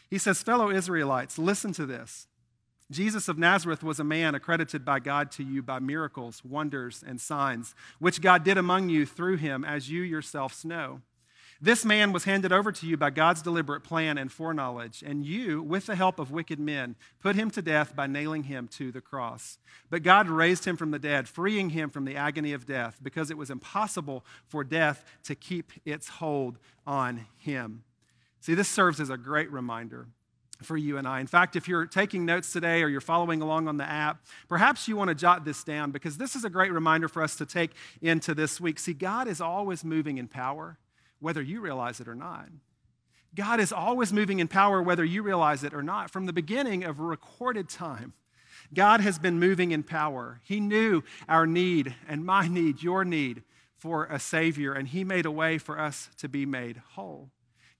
He 0.09 0.17
says, 0.17 0.41
Fellow 0.41 0.69
Israelites, 0.69 1.37
listen 1.37 1.73
to 1.73 1.85
this. 1.85 2.27
Jesus 2.89 3.27
of 3.27 3.37
Nazareth 3.37 3.83
was 3.83 3.99
a 3.99 4.05
man 4.05 4.33
accredited 4.33 4.85
by 4.85 4.99
God 4.99 5.29
to 5.31 5.43
you 5.43 5.61
by 5.61 5.79
miracles, 5.79 6.41
wonders, 6.45 7.03
and 7.05 7.19
signs, 7.19 7.75
which 7.99 8.21
God 8.21 8.43
did 8.43 8.57
among 8.57 8.89
you 8.89 9.05
through 9.05 9.37
him, 9.37 9.65
as 9.65 9.89
you 9.89 10.01
yourselves 10.01 10.63
know. 10.63 11.01
This 11.59 11.83
man 11.83 12.11
was 12.11 12.25
handed 12.25 12.51
over 12.51 12.71
to 12.71 12.85
you 12.85 12.97
by 12.97 13.09
God's 13.09 13.41
deliberate 13.41 13.81
plan 13.81 14.19
and 14.19 14.31
foreknowledge, 14.31 15.03
and 15.03 15.25
you, 15.25 15.63
with 15.63 15.87
the 15.87 15.95
help 15.95 16.19
of 16.19 16.29
wicked 16.29 16.59
men, 16.59 16.95
put 17.19 17.35
him 17.35 17.49
to 17.51 17.63
death 17.63 17.95
by 17.95 18.05
nailing 18.05 18.43
him 18.43 18.67
to 18.69 18.91
the 18.91 19.01
cross. 19.01 19.57
But 19.89 20.03
God 20.03 20.29
raised 20.29 20.65
him 20.65 20.77
from 20.77 20.91
the 20.91 20.99
dead, 20.99 21.27
freeing 21.27 21.71
him 21.71 21.89
from 21.89 22.05
the 22.05 22.15
agony 22.15 22.53
of 22.53 22.67
death, 22.67 22.99
because 23.01 23.31
it 23.31 23.37
was 23.37 23.49
impossible 23.49 24.23
for 24.47 24.63
death 24.63 25.03
to 25.23 25.33
keep 25.33 25.71
its 25.83 26.07
hold 26.07 26.59
on 26.85 27.25
him. 27.37 27.83
See, 28.39 28.53
this 28.53 28.69
serves 28.69 28.99
as 28.99 29.09
a 29.09 29.17
great 29.17 29.51
reminder 29.51 30.07
for 30.61 30.77
you 30.77 30.97
and 30.97 31.07
I. 31.07 31.19
In 31.19 31.27
fact, 31.27 31.55
if 31.55 31.67
you're 31.67 31.85
taking 31.87 32.25
notes 32.25 32.53
today 32.53 32.83
or 32.83 32.87
you're 32.87 33.01
following 33.01 33.41
along 33.41 33.67
on 33.67 33.77
the 33.77 33.83
app, 33.83 34.25
perhaps 34.47 34.87
you 34.87 34.95
want 34.95 35.09
to 35.09 35.15
jot 35.15 35.43
this 35.43 35.63
down 35.63 35.91
because 35.91 36.17
this 36.17 36.35
is 36.35 36.45
a 36.45 36.49
great 36.49 36.71
reminder 36.71 37.07
for 37.07 37.21
us 37.23 37.35
to 37.37 37.45
take 37.45 37.71
into 38.01 38.35
this 38.35 38.61
week. 38.61 38.79
See, 38.79 38.93
God 38.93 39.27
is 39.27 39.41
always 39.41 39.83
moving 39.83 40.17
in 40.17 40.27
power 40.27 40.77
whether 41.19 41.41
you 41.41 41.61
realize 41.61 41.99
it 41.99 42.07
or 42.07 42.15
not. 42.15 42.47
God 43.35 43.59
is 43.59 43.71
always 43.71 44.11
moving 44.11 44.39
in 44.39 44.47
power, 44.47 44.81
whether 44.81 45.05
you 45.05 45.21
realize 45.21 45.63
it 45.63 45.73
or 45.73 45.83
not. 45.83 46.09
From 46.09 46.25
the 46.25 46.33
beginning 46.33 46.83
of 46.83 46.99
recorded 46.99 47.69
time, 47.69 48.13
God 48.73 49.01
has 49.01 49.19
been 49.19 49.39
moving 49.39 49.71
in 49.71 49.83
power. 49.83 50.41
He 50.43 50.59
knew 50.59 51.03
our 51.29 51.45
need 51.45 51.95
and 52.07 52.25
my 52.25 52.47
need, 52.47 52.81
your 52.81 53.05
need 53.05 53.43
for 53.77 54.05
a 54.05 54.19
Savior, 54.19 54.73
and 54.73 54.87
He 54.87 55.03
made 55.03 55.25
a 55.25 55.31
way 55.31 55.57
for 55.57 55.79
us 55.79 56.09
to 56.17 56.27
be 56.27 56.45
made 56.45 56.81
whole. 56.93 57.29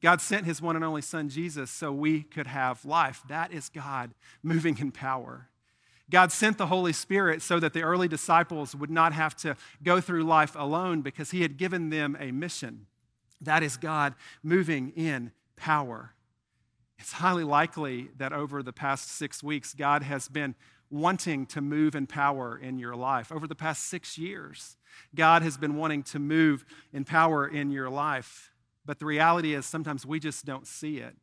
God 0.01 0.22
sent 0.22 0.46
His 0.46 0.62
one 0.62 0.75
and 0.75 0.86
only 0.86 1.01
Son, 1.01 1.27
Jesus, 1.27 1.72
so 1.72 1.91
we 1.91 2.22
could 2.22 2.48
have 2.48 2.86
life. 2.86 3.24
That 3.27 3.51
is 3.51 3.70
God 3.70 4.12
moving 4.44 4.77
in 4.77 4.91
power. 4.91 5.50
God 6.10 6.32
sent 6.32 6.58
the 6.58 6.67
Holy 6.67 6.94
Spirit 6.94 7.41
so 7.41 7.60
that 7.60 7.74
the 7.74 7.82
early 7.82 8.08
disciples 8.08 8.75
would 8.75 8.91
not 8.91 9.12
have 9.12 9.36
to 9.38 9.58
go 9.84 10.00
through 10.00 10.24
life 10.24 10.56
alone 10.56 11.01
because 11.01 11.32
He 11.32 11.41
had 11.41 11.58
given 11.58 11.89
them 11.89 12.15
a 12.20 12.32
mission. 12.32 12.86
That 13.41 13.63
is 13.63 13.77
God 13.77 14.15
moving 14.44 14.91
in 14.96 15.32
power. 15.56 16.13
It's 17.00 17.13
highly 17.13 17.44
likely 17.44 18.10
that 18.17 18.34
over 18.34 18.63
the 18.63 18.74
past 18.74 19.10
six 19.12 19.44
weeks, 19.44 19.74
God 19.74 20.03
has 20.03 20.27
been 20.27 20.56
wanting 20.89 21.46
to 21.48 21.62
move 21.62 21.96
in 21.96 22.08
power 22.08 22.58
in 22.58 22.79
your 22.79 22.96
life. 22.96 23.32
Over 23.32 23.48
the 23.48 23.56
past 23.56 23.84
six 23.84 24.17
years, 24.17 24.77
God 25.13 25.41
has 25.41 25.58
been 25.58 25.75
wanting 25.75 26.03
to 26.03 26.20
move 26.20 26.65
in 26.94 27.03
power 27.03 27.48
in 27.48 27.72
your 27.72 27.89
life. 27.89 28.51
But 28.86 29.00
the 29.00 29.06
reality 29.06 29.53
is, 29.53 29.65
sometimes 29.65 30.06
we 30.06 30.20
just 30.20 30.46
don't 30.46 30.65
see 30.65 30.98
it 30.98 31.15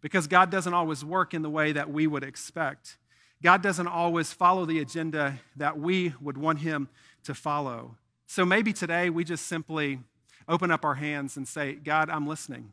because 0.00 0.26
God 0.26 0.50
doesn't 0.50 0.74
always 0.74 1.04
work 1.04 1.34
in 1.34 1.42
the 1.42 1.50
way 1.50 1.72
that 1.72 1.90
we 1.90 2.06
would 2.06 2.22
expect. 2.22 2.98
God 3.42 3.62
doesn't 3.62 3.86
always 3.86 4.32
follow 4.32 4.66
the 4.66 4.80
agenda 4.80 5.40
that 5.56 5.78
we 5.78 6.12
would 6.20 6.36
want 6.36 6.60
Him 6.60 6.88
to 7.24 7.34
follow. 7.34 7.96
So 8.26 8.44
maybe 8.44 8.72
today 8.72 9.10
we 9.10 9.24
just 9.24 9.46
simply 9.46 10.00
open 10.48 10.70
up 10.70 10.84
our 10.84 10.94
hands 10.94 11.36
and 11.36 11.46
say, 11.46 11.74
God, 11.74 12.08
I'm 12.10 12.26
listening. 12.26 12.72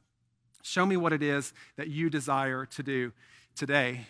Show 0.64 0.86
me 0.86 0.98
what 0.98 1.14
it 1.14 1.22
is 1.22 1.54
that 1.78 1.90
you 1.90 2.10
desire 2.10 2.66
to 2.66 2.84
do 2.84 3.12
today. 3.56 4.08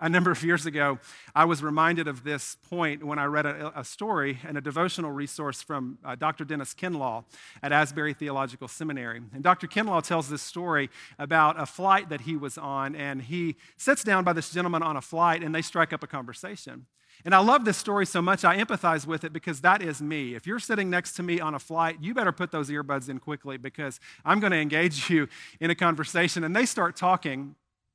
A 0.00 0.08
number 0.08 0.30
of 0.30 0.42
years 0.42 0.66
ago, 0.66 0.98
I 1.34 1.44
was 1.44 1.62
reminded 1.62 2.06
of 2.06 2.24
this 2.24 2.56
point 2.68 3.04
when 3.04 3.18
I 3.18 3.24
read 3.24 3.46
a, 3.46 3.80
a 3.80 3.84
story 3.84 4.38
and 4.46 4.58
a 4.58 4.60
devotional 4.60 5.10
resource 5.10 5.62
from 5.62 5.98
uh, 6.04 6.14
Dr. 6.14 6.44
Dennis 6.44 6.74
Kinlaw 6.74 7.24
at 7.62 7.72
Asbury 7.72 8.12
Theological 8.12 8.68
Seminary. 8.68 9.22
And 9.32 9.42
Dr. 9.42 9.66
Kinlaw 9.66 10.02
tells 10.02 10.28
this 10.28 10.42
story 10.42 10.90
about 11.18 11.58
a 11.58 11.66
flight 11.66 12.10
that 12.10 12.22
he 12.22 12.36
was 12.36 12.58
on, 12.58 12.94
and 12.94 13.22
he 13.22 13.56
sits 13.76 14.04
down 14.04 14.24
by 14.24 14.32
this 14.32 14.50
gentleman 14.50 14.82
on 14.82 14.96
a 14.96 15.00
flight, 15.00 15.42
and 15.42 15.54
they 15.54 15.62
strike 15.62 15.92
up 15.92 16.02
a 16.02 16.06
conversation. 16.06 16.86
And 17.24 17.34
I 17.34 17.38
love 17.38 17.64
this 17.64 17.76
story 17.76 18.04
so 18.04 18.20
much, 18.20 18.44
I 18.44 18.56
empathize 18.58 19.06
with 19.06 19.22
it 19.24 19.32
because 19.32 19.60
that 19.60 19.80
is 19.80 20.02
me. 20.02 20.34
If 20.34 20.46
you're 20.46 20.58
sitting 20.58 20.90
next 20.90 21.12
to 21.14 21.22
me 21.22 21.40
on 21.40 21.54
a 21.54 21.58
flight, 21.58 21.98
you 22.00 22.14
better 22.14 22.32
put 22.32 22.50
those 22.50 22.68
earbuds 22.68 23.08
in 23.08 23.18
quickly 23.18 23.56
because 23.56 24.00
I'm 24.24 24.40
going 24.40 24.50
to 24.52 24.58
engage 24.58 25.08
you 25.10 25.28
in 25.60 25.70
a 25.70 25.74
conversation. 25.74 26.42
And 26.42 26.54
they 26.54 26.66
start 26.66 26.96
talking, 26.96 27.54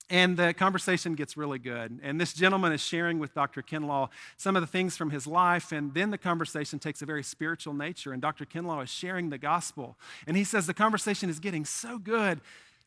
and 0.10 0.38
the 0.38 0.54
conversation 0.54 1.16
gets 1.16 1.36
really 1.36 1.60
good. 1.60 2.00
And 2.02 2.22
this 2.22 2.34
gentleman 2.34 2.72
is 2.72 2.80
sharing 2.80 3.20
with 3.20 3.34
Dr. 3.34 3.62
Kinlaw 3.62 4.10
some 4.38 4.56
of 4.56 4.62
the 4.62 4.68
things 4.68 4.96
from 4.96 5.10
his 5.10 5.28
life. 5.28 5.74
And 5.74 5.94
then 5.94 6.12
the 6.12 6.18
conversation 6.18 6.80
takes 6.80 7.02
a 7.02 7.06
very 7.06 7.24
spiritual 7.24 7.74
nature. 7.74 8.14
And 8.14 8.22
Dr. 8.22 8.46
Kinlaw 8.46 8.84
is 8.84 8.90
sharing 8.90 9.30
the 9.30 9.38
gospel. 9.38 9.98
And 10.26 10.38
he 10.38 10.46
says 10.46 10.68
the 10.68 10.74
conversation 10.74 11.30
is 11.30 11.40
getting 11.40 11.66
so 11.66 11.98
good, 11.98 12.40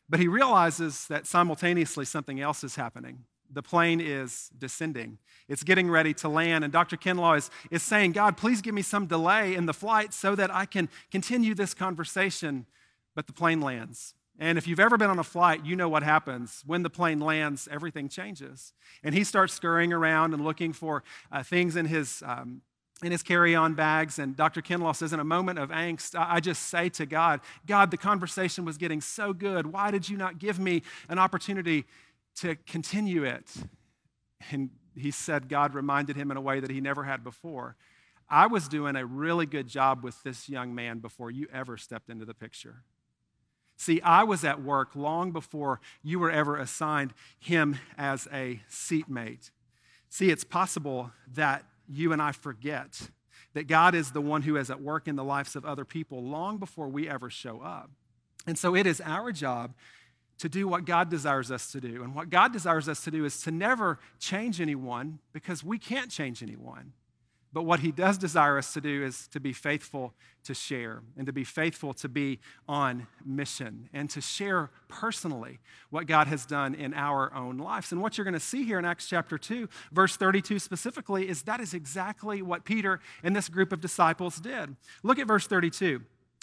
but 0.09 0.19
he 0.19 0.27
realizes 0.27 1.05
that 1.07 1.27
simultaneously 1.27 2.05
something 2.05 2.41
else 2.41 2.63
is 2.63 2.75
happening 2.75 3.25
the 3.53 3.61
plane 3.61 3.99
is 3.99 4.49
descending. 4.57 5.17
It's 5.47 5.63
getting 5.63 5.89
ready 5.89 6.13
to 6.15 6.29
land. 6.29 6.63
And 6.63 6.71
Dr. 6.71 6.97
Kinlaw 6.97 7.37
is, 7.37 7.49
is 7.69 7.83
saying, 7.83 8.13
God, 8.13 8.37
please 8.37 8.61
give 8.61 8.73
me 8.73 8.81
some 8.81 9.05
delay 9.05 9.55
in 9.55 9.65
the 9.65 9.73
flight 9.73 10.13
so 10.13 10.35
that 10.35 10.53
I 10.53 10.65
can 10.65 10.89
continue 11.11 11.53
this 11.53 11.73
conversation. 11.73 12.65
But 13.15 13.27
the 13.27 13.33
plane 13.33 13.61
lands. 13.61 14.13
And 14.39 14.57
if 14.57 14.67
you've 14.67 14.79
ever 14.79 14.97
been 14.97 15.09
on 15.09 15.19
a 15.19 15.23
flight, 15.23 15.65
you 15.65 15.75
know 15.75 15.89
what 15.89 16.03
happens. 16.03 16.63
When 16.65 16.83
the 16.83 16.89
plane 16.89 17.19
lands, 17.19 17.67
everything 17.69 18.09
changes. 18.09 18.73
And 19.03 19.13
he 19.13 19.23
starts 19.23 19.53
scurrying 19.53 19.93
around 19.93 20.33
and 20.33 20.43
looking 20.43 20.73
for 20.73 21.03
uh, 21.31 21.43
things 21.43 21.75
in 21.75 21.85
his. 21.85 22.23
Um, 22.25 22.61
in 23.03 23.11
his 23.11 23.23
carry 23.23 23.55
on 23.55 23.73
bags. 23.73 24.19
And 24.19 24.35
Dr. 24.35 24.61
Kinlaw 24.61 24.95
says, 24.95 25.11
in 25.11 25.19
a 25.19 25.23
moment 25.23 25.57
of 25.57 25.69
angst, 25.69 26.13
I 26.15 26.39
just 26.39 26.69
say 26.69 26.87
to 26.89 27.07
God, 27.07 27.41
God, 27.65 27.89
the 27.89 27.97
conversation 27.97 28.63
was 28.63 28.77
getting 28.77 29.01
so 29.01 29.33
good. 29.33 29.65
Why 29.65 29.89
did 29.89 30.07
you 30.07 30.17
not 30.17 30.37
give 30.37 30.59
me 30.59 30.83
an 31.09 31.17
opportunity 31.17 31.85
to 32.37 32.55
continue 32.55 33.23
it. 33.23 33.51
And 34.51 34.69
he 34.95 35.11
said 35.11 35.49
God 35.49 35.73
reminded 35.73 36.15
him 36.15 36.31
in 36.31 36.37
a 36.37 36.41
way 36.41 36.59
that 36.59 36.71
he 36.71 36.81
never 36.81 37.03
had 37.03 37.23
before. 37.23 37.75
I 38.29 38.47
was 38.47 38.67
doing 38.67 38.95
a 38.95 39.05
really 39.05 39.45
good 39.45 39.67
job 39.67 40.03
with 40.03 40.23
this 40.23 40.47
young 40.47 40.73
man 40.73 40.99
before 40.99 41.31
you 41.31 41.47
ever 41.53 41.77
stepped 41.77 42.09
into 42.09 42.25
the 42.25 42.33
picture. 42.33 42.83
See, 43.77 43.99
I 44.01 44.23
was 44.23 44.45
at 44.45 44.61
work 44.61 44.95
long 44.95 45.31
before 45.31 45.81
you 46.03 46.19
were 46.19 46.31
ever 46.31 46.55
assigned 46.55 47.13
him 47.39 47.79
as 47.97 48.27
a 48.31 48.61
seatmate. 48.69 49.51
See, 50.09 50.29
it's 50.29 50.43
possible 50.43 51.11
that 51.33 51.65
you 51.87 52.13
and 52.13 52.21
I 52.21 52.31
forget 52.31 53.09
that 53.53 53.67
God 53.67 53.95
is 53.95 54.11
the 54.11 54.21
one 54.21 54.43
who 54.43 54.55
is 54.55 54.69
at 54.69 54.81
work 54.81 55.07
in 55.07 55.15
the 55.15 55.23
lives 55.23 55.55
of 55.55 55.65
other 55.65 55.83
people 55.83 56.23
long 56.23 56.57
before 56.57 56.87
we 56.87 57.09
ever 57.09 57.29
show 57.29 57.61
up. 57.61 57.89
And 58.47 58.57
so 58.57 58.75
it 58.75 58.87
is 58.87 59.01
our 59.01 59.31
job 59.31 59.73
to 60.41 60.49
do 60.49 60.67
what 60.67 60.85
God 60.85 61.07
desires 61.07 61.51
us 61.51 61.71
to 61.71 61.79
do. 61.79 62.01
And 62.01 62.15
what 62.15 62.31
God 62.31 62.51
desires 62.51 62.89
us 62.89 63.03
to 63.03 63.11
do 63.11 63.25
is 63.25 63.41
to 63.43 63.51
never 63.51 63.99
change 64.19 64.59
anyone 64.59 65.19
because 65.33 65.63
we 65.63 65.77
can't 65.77 66.09
change 66.09 66.41
anyone. 66.41 66.93
But 67.53 67.63
what 67.63 67.81
He 67.81 67.91
does 67.91 68.17
desire 68.17 68.57
us 68.57 68.73
to 68.73 68.81
do 68.81 69.03
is 69.03 69.27
to 69.27 69.39
be 69.39 69.53
faithful 69.53 70.15
to 70.45 70.55
share 70.55 71.03
and 71.15 71.27
to 71.27 71.33
be 71.33 71.43
faithful 71.43 71.93
to 71.93 72.09
be 72.09 72.39
on 72.67 73.05
mission 73.23 73.87
and 73.93 74.09
to 74.09 74.19
share 74.19 74.71
personally 74.87 75.59
what 75.91 76.07
God 76.07 76.25
has 76.25 76.47
done 76.47 76.73
in 76.73 76.95
our 76.95 77.31
own 77.35 77.59
lives. 77.59 77.91
And 77.91 78.01
what 78.01 78.17
you're 78.17 78.25
going 78.25 78.33
to 78.33 78.39
see 78.39 78.63
here 78.63 78.79
in 78.79 78.85
Acts 78.85 79.07
chapter 79.07 79.37
2, 79.37 79.69
verse 79.91 80.15
32 80.15 80.57
specifically, 80.57 81.29
is 81.29 81.43
that 81.43 81.59
is 81.59 81.75
exactly 81.75 82.41
what 82.41 82.65
Peter 82.65 82.99
and 83.21 83.35
this 83.35 83.47
group 83.47 83.71
of 83.71 83.79
disciples 83.79 84.39
did. 84.39 84.75
Look 85.03 85.19
at 85.19 85.27
verse 85.27 85.45
32 85.45 86.01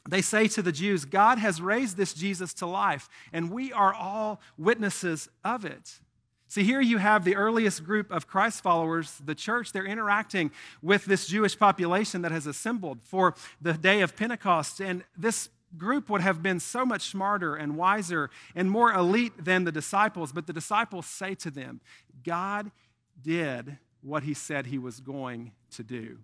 they 0.09 0.23
say 0.23 0.49
to 0.49 0.63
the 0.63 0.73
Jews, 0.73 1.05
God 1.05 1.39
has 1.39 1.61
raised 1.61 1.97
this 1.97 2.15
Jesus 2.15 2.55
to 2.55 2.67
life, 2.67 3.09
and 3.33 3.51
we 3.51 3.73
are 3.73 3.93
all 3.93 4.41
witnesses 4.57 5.29
of 5.45 5.65
it. 5.65 6.01
See, 6.51 6.65
here 6.65 6.81
you 6.81 6.97
have 6.97 7.25
the 7.25 7.37
earliest 7.37 7.85
group 7.85 8.11
of 8.11 8.27
Christ 8.27 8.63
followers, 8.63 9.21
the 9.23 9.35
church. 9.35 9.73
They're 9.73 9.85
interacting 9.85 10.51
with 10.81 11.05
this 11.05 11.27
Jewish 11.27 11.59
population 11.59 12.23
that 12.23 12.33
has 12.33 12.47
assembled 12.47 13.03
for 13.03 13.35
the 13.61 13.75
day 13.75 14.01
of 14.01 14.17
Pentecost. 14.17 14.81
And 14.81 15.05
this 15.15 15.51
group 15.77 16.09
would 16.09 16.23
have 16.23 16.43
been 16.43 16.59
so 16.59 16.87
much 16.87 17.11
smarter 17.11 17.55
and 17.55 17.77
wiser 17.77 18.31
and 18.55 18.71
more 18.71 18.95
elite 18.95 19.45
than 19.45 19.65
the 19.65 19.73
disciples. 19.73 20.33
But 20.33 20.47
the 20.47 20.55
disciples 20.55 21.05
say 21.05 21.35
to 21.35 21.51
them, 21.51 21.83
God 22.25 22.71
did 23.23 23.77
what 24.01 24.23
he 24.23 24.33
said 24.33 24.67
he 24.67 24.79
was 24.79 25.01
going 25.01 25.53
to 25.73 25.83
do. 25.83 26.17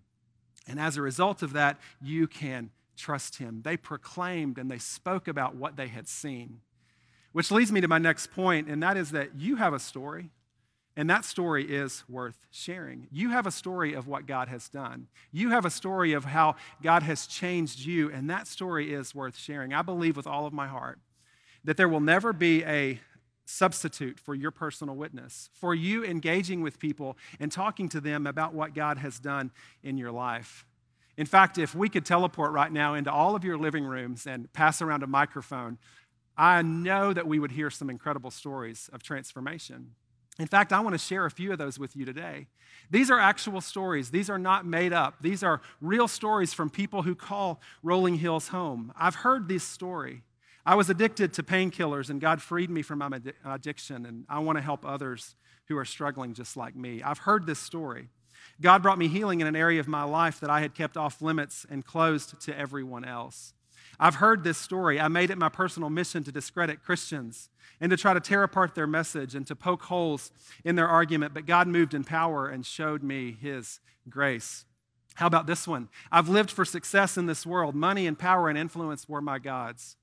And 0.66 0.80
as 0.80 0.96
a 0.96 1.02
result 1.02 1.42
of 1.42 1.52
that, 1.52 1.78
you 2.00 2.26
can 2.26 2.70
trust 2.96 3.36
him. 3.36 3.62
They 3.64 3.76
proclaimed 3.76 4.58
and 4.58 4.70
they 4.70 4.78
spoke 4.78 5.28
about 5.28 5.54
what 5.54 5.76
they 5.76 5.88
had 5.88 6.08
seen. 6.08 6.60
Which 7.32 7.50
leads 7.50 7.72
me 7.72 7.80
to 7.80 7.88
my 7.88 7.98
next 7.98 8.32
point, 8.32 8.68
and 8.68 8.82
that 8.82 8.96
is 8.96 9.10
that 9.10 9.34
you 9.36 9.56
have 9.56 9.74
a 9.74 9.80
story, 9.80 10.30
and 10.96 11.10
that 11.10 11.24
story 11.24 11.64
is 11.64 12.04
worth 12.08 12.46
sharing. 12.52 13.08
You 13.10 13.30
have 13.30 13.46
a 13.46 13.50
story 13.50 13.94
of 13.94 14.06
what 14.06 14.26
God 14.26 14.46
has 14.48 14.68
done. 14.68 15.08
You 15.32 15.50
have 15.50 15.64
a 15.64 15.70
story 15.70 16.12
of 16.12 16.26
how 16.26 16.54
God 16.80 17.02
has 17.02 17.26
changed 17.26 17.80
you, 17.80 18.10
and 18.12 18.30
that 18.30 18.46
story 18.46 18.94
is 18.94 19.14
worth 19.14 19.36
sharing. 19.36 19.74
I 19.74 19.82
believe 19.82 20.16
with 20.16 20.28
all 20.28 20.46
of 20.46 20.52
my 20.52 20.68
heart 20.68 21.00
that 21.64 21.76
there 21.76 21.88
will 21.88 22.00
never 22.00 22.32
be 22.32 22.62
a 22.64 23.00
substitute 23.46 24.18
for 24.18 24.34
your 24.34 24.50
personal 24.50 24.94
witness, 24.94 25.50
for 25.52 25.74
you 25.74 26.04
engaging 26.04 26.62
with 26.62 26.78
people 26.78 27.16
and 27.40 27.50
talking 27.50 27.88
to 27.88 28.00
them 28.00 28.26
about 28.26 28.54
what 28.54 28.74
God 28.74 28.98
has 28.98 29.18
done 29.18 29.50
in 29.82 29.98
your 29.98 30.12
life. 30.12 30.64
In 31.16 31.26
fact, 31.26 31.58
if 31.58 31.74
we 31.74 31.88
could 31.88 32.04
teleport 32.04 32.52
right 32.52 32.72
now 32.72 32.94
into 32.94 33.12
all 33.12 33.36
of 33.36 33.44
your 33.44 33.56
living 33.56 33.84
rooms 33.84 34.26
and 34.26 34.52
pass 34.52 34.82
around 34.82 35.02
a 35.02 35.06
microphone, 35.06 35.78
I 36.36 36.62
know 36.62 37.12
that 37.12 37.26
we 37.26 37.38
would 37.38 37.52
hear 37.52 37.70
some 37.70 37.88
incredible 37.88 38.30
stories 38.30 38.90
of 38.92 39.02
transformation. 39.02 39.92
In 40.38 40.48
fact, 40.48 40.72
I 40.72 40.80
want 40.80 40.94
to 40.94 40.98
share 40.98 41.26
a 41.26 41.30
few 41.30 41.52
of 41.52 41.58
those 41.58 41.78
with 41.78 41.94
you 41.94 42.04
today. 42.04 42.48
These 42.90 43.08
are 43.10 43.20
actual 43.20 43.60
stories. 43.60 44.10
These 44.10 44.28
are 44.28 44.38
not 44.38 44.66
made 44.66 44.92
up. 44.92 45.16
These 45.20 45.44
are 45.44 45.60
real 45.80 46.08
stories 46.08 46.52
from 46.52 46.70
people 46.70 47.02
who 47.02 47.14
call 47.14 47.60
Rolling 47.84 48.16
Hills 48.16 48.48
home. 48.48 48.92
I've 48.98 49.14
heard 49.16 49.46
this 49.46 49.62
story. 49.62 50.22
I 50.66 50.74
was 50.74 50.90
addicted 50.90 51.32
to 51.34 51.44
painkillers, 51.44 52.10
and 52.10 52.20
God 52.20 52.42
freed 52.42 52.70
me 52.70 52.82
from 52.82 52.98
my 52.98 53.20
addiction, 53.44 54.06
and 54.06 54.24
I 54.28 54.40
want 54.40 54.58
to 54.58 54.62
help 54.62 54.84
others 54.84 55.36
who 55.68 55.76
are 55.76 55.84
struggling 55.84 56.34
just 56.34 56.56
like 56.56 56.74
me. 56.74 57.02
I've 57.02 57.18
heard 57.18 57.46
this 57.46 57.60
story. 57.60 58.08
God 58.60 58.82
brought 58.82 58.98
me 58.98 59.08
healing 59.08 59.40
in 59.40 59.46
an 59.46 59.56
area 59.56 59.80
of 59.80 59.88
my 59.88 60.04
life 60.04 60.40
that 60.40 60.50
I 60.50 60.60
had 60.60 60.74
kept 60.74 60.96
off 60.96 61.20
limits 61.20 61.66
and 61.68 61.84
closed 61.84 62.40
to 62.42 62.56
everyone 62.56 63.04
else. 63.04 63.52
I've 63.98 64.16
heard 64.16 64.44
this 64.44 64.58
story. 64.58 65.00
I 65.00 65.08
made 65.08 65.30
it 65.30 65.38
my 65.38 65.48
personal 65.48 65.90
mission 65.90 66.24
to 66.24 66.32
discredit 66.32 66.82
Christians 66.82 67.48
and 67.80 67.90
to 67.90 67.96
try 67.96 68.14
to 68.14 68.20
tear 68.20 68.42
apart 68.42 68.74
their 68.74 68.86
message 68.86 69.34
and 69.34 69.46
to 69.46 69.56
poke 69.56 69.82
holes 69.82 70.32
in 70.64 70.76
their 70.76 70.88
argument, 70.88 71.34
but 71.34 71.46
God 71.46 71.68
moved 71.68 71.94
in 71.94 72.04
power 72.04 72.48
and 72.48 72.64
showed 72.64 73.02
me 73.02 73.36
his 73.40 73.80
grace. 74.08 74.64
How 75.14 75.26
about 75.26 75.46
this 75.46 75.68
one? 75.68 75.88
I've 76.10 76.28
lived 76.28 76.50
for 76.50 76.64
success 76.64 77.16
in 77.16 77.26
this 77.26 77.46
world. 77.46 77.74
Money 77.74 78.06
and 78.06 78.18
power 78.18 78.48
and 78.48 78.58
influence 78.58 79.08
were 79.08 79.20
my 79.20 79.38
gods. 79.38 79.96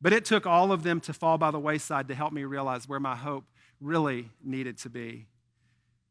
But 0.00 0.12
it 0.12 0.24
took 0.24 0.46
all 0.46 0.72
of 0.72 0.82
them 0.82 1.00
to 1.02 1.12
fall 1.12 1.38
by 1.38 1.50
the 1.50 1.60
wayside 1.60 2.08
to 2.08 2.14
help 2.14 2.32
me 2.32 2.44
realize 2.44 2.88
where 2.88 3.00
my 3.00 3.16
hope 3.16 3.44
really 3.80 4.30
needed 4.42 4.76
to 4.78 4.90
be. 4.90 5.26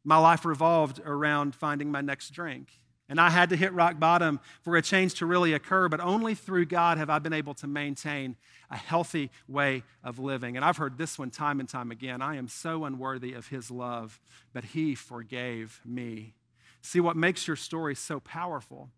My 0.06 0.18
life 0.18 0.44
revolved 0.44 1.00
around 1.04 1.56
finding 1.56 1.90
my 1.90 2.00
next 2.00 2.30
drink. 2.30 2.78
And 3.08 3.20
I 3.20 3.28
had 3.28 3.50
to 3.50 3.56
hit 3.56 3.72
rock 3.72 3.98
bottom 3.98 4.38
for 4.62 4.76
a 4.76 4.82
change 4.82 5.14
to 5.14 5.26
really 5.26 5.52
occur, 5.52 5.88
but 5.88 6.00
only 6.00 6.36
through 6.36 6.66
God 6.66 6.96
have 6.96 7.10
I 7.10 7.18
been 7.18 7.32
able 7.32 7.54
to 7.54 7.66
maintain 7.66 8.36
a 8.70 8.76
healthy 8.76 9.30
way 9.48 9.82
of 10.04 10.20
living. 10.20 10.56
And 10.56 10.64
I've 10.64 10.76
heard 10.76 10.96
this 10.96 11.18
one 11.18 11.30
time 11.30 11.58
and 11.58 11.68
time 11.68 11.90
again 11.90 12.22
I 12.22 12.36
am 12.36 12.46
so 12.46 12.84
unworthy 12.84 13.32
of 13.32 13.48
His 13.48 13.68
love, 13.68 14.20
but 14.52 14.64
He 14.64 14.94
forgave 14.94 15.80
me. 15.84 16.34
See, 16.82 17.00
what 17.00 17.16
makes 17.16 17.48
your 17.48 17.56
story 17.56 17.96
so 17.96 18.20
powerful 18.20 18.90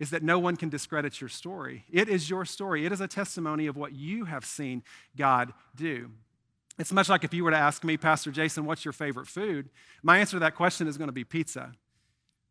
is 0.00 0.10
that 0.10 0.24
no 0.24 0.38
one 0.38 0.56
can 0.56 0.68
discredit 0.68 1.20
your 1.20 1.28
story. 1.28 1.84
It 1.90 2.08
is 2.08 2.28
your 2.28 2.44
story, 2.44 2.84
it 2.84 2.92
is 2.92 3.00
a 3.00 3.08
testimony 3.08 3.68
of 3.68 3.76
what 3.76 3.92
you 3.92 4.24
have 4.24 4.44
seen 4.44 4.82
God 5.16 5.52
do. 5.76 6.10
It's 6.78 6.92
much 6.92 7.08
like 7.08 7.24
if 7.24 7.32
you 7.32 7.44
were 7.44 7.50
to 7.50 7.56
ask 7.56 7.84
me, 7.84 7.96
Pastor 7.96 8.30
Jason, 8.30 8.66
what's 8.66 8.84
your 8.84 8.92
favorite 8.92 9.26
food? 9.26 9.70
My 10.02 10.18
answer 10.18 10.36
to 10.36 10.40
that 10.40 10.54
question 10.54 10.86
is 10.86 10.98
going 10.98 11.08
to 11.08 11.12
be 11.12 11.24
pizza. 11.24 11.72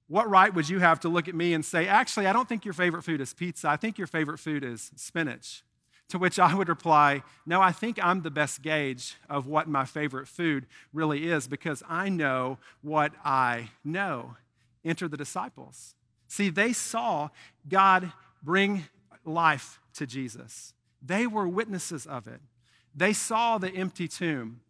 What 0.08 0.29
right 0.29 0.53
would 0.53 0.70
you 0.70 0.79
have 0.79 1.00
to 1.01 1.10
look 1.10 1.27
at 1.27 1.36
me 1.36 1.53
and 1.53 1.63
say, 1.63 1.88
actually, 1.88 2.27
I 2.27 2.34
don't 2.34 2.48
think 2.48 2.65
your 2.65 2.74
favorite 2.74 3.03
food 3.03 3.22
is 3.22 3.34
pizza. 3.34 3.70
I 3.70 3.77
think 3.77 3.98
your 3.98 4.08
favorite 4.08 4.39
food 4.39 4.63
is 4.63 4.91
spinach? 4.96 5.63
To 6.10 6.20
which 6.20 6.38
I 6.38 6.53
would 6.53 6.70
reply, 6.70 7.24
no, 7.48 7.62
I 7.62 7.72
think 7.72 8.03
I'm 8.03 8.22
the 8.22 8.29
best 8.29 8.62
gauge 8.62 9.15
of 9.27 9.48
what 9.48 9.67
my 9.67 9.86
favorite 9.86 10.27
food 10.27 10.67
really 10.94 11.27
is 11.32 11.48
because 11.48 11.82
I 11.89 12.10
know 12.10 12.60
what 12.82 13.13
I 13.24 13.70
know. 13.84 14.36
Enter 14.84 15.08
the 15.08 15.17
disciples. 15.17 15.96
See, 16.27 16.50
they 16.50 16.74
saw 16.74 17.29
God 17.67 18.12
bring 18.44 18.86
life 19.24 19.79
to 19.96 20.05
Jesus. 20.05 20.75
They 21.01 21.25
were 21.25 21.48
witnesses 21.48 22.05
of 22.05 22.27
it. 22.27 22.39
They 22.95 23.13
saw 23.13 23.57
the 23.57 23.69
empty 23.69 24.07
tomb. 24.07 24.61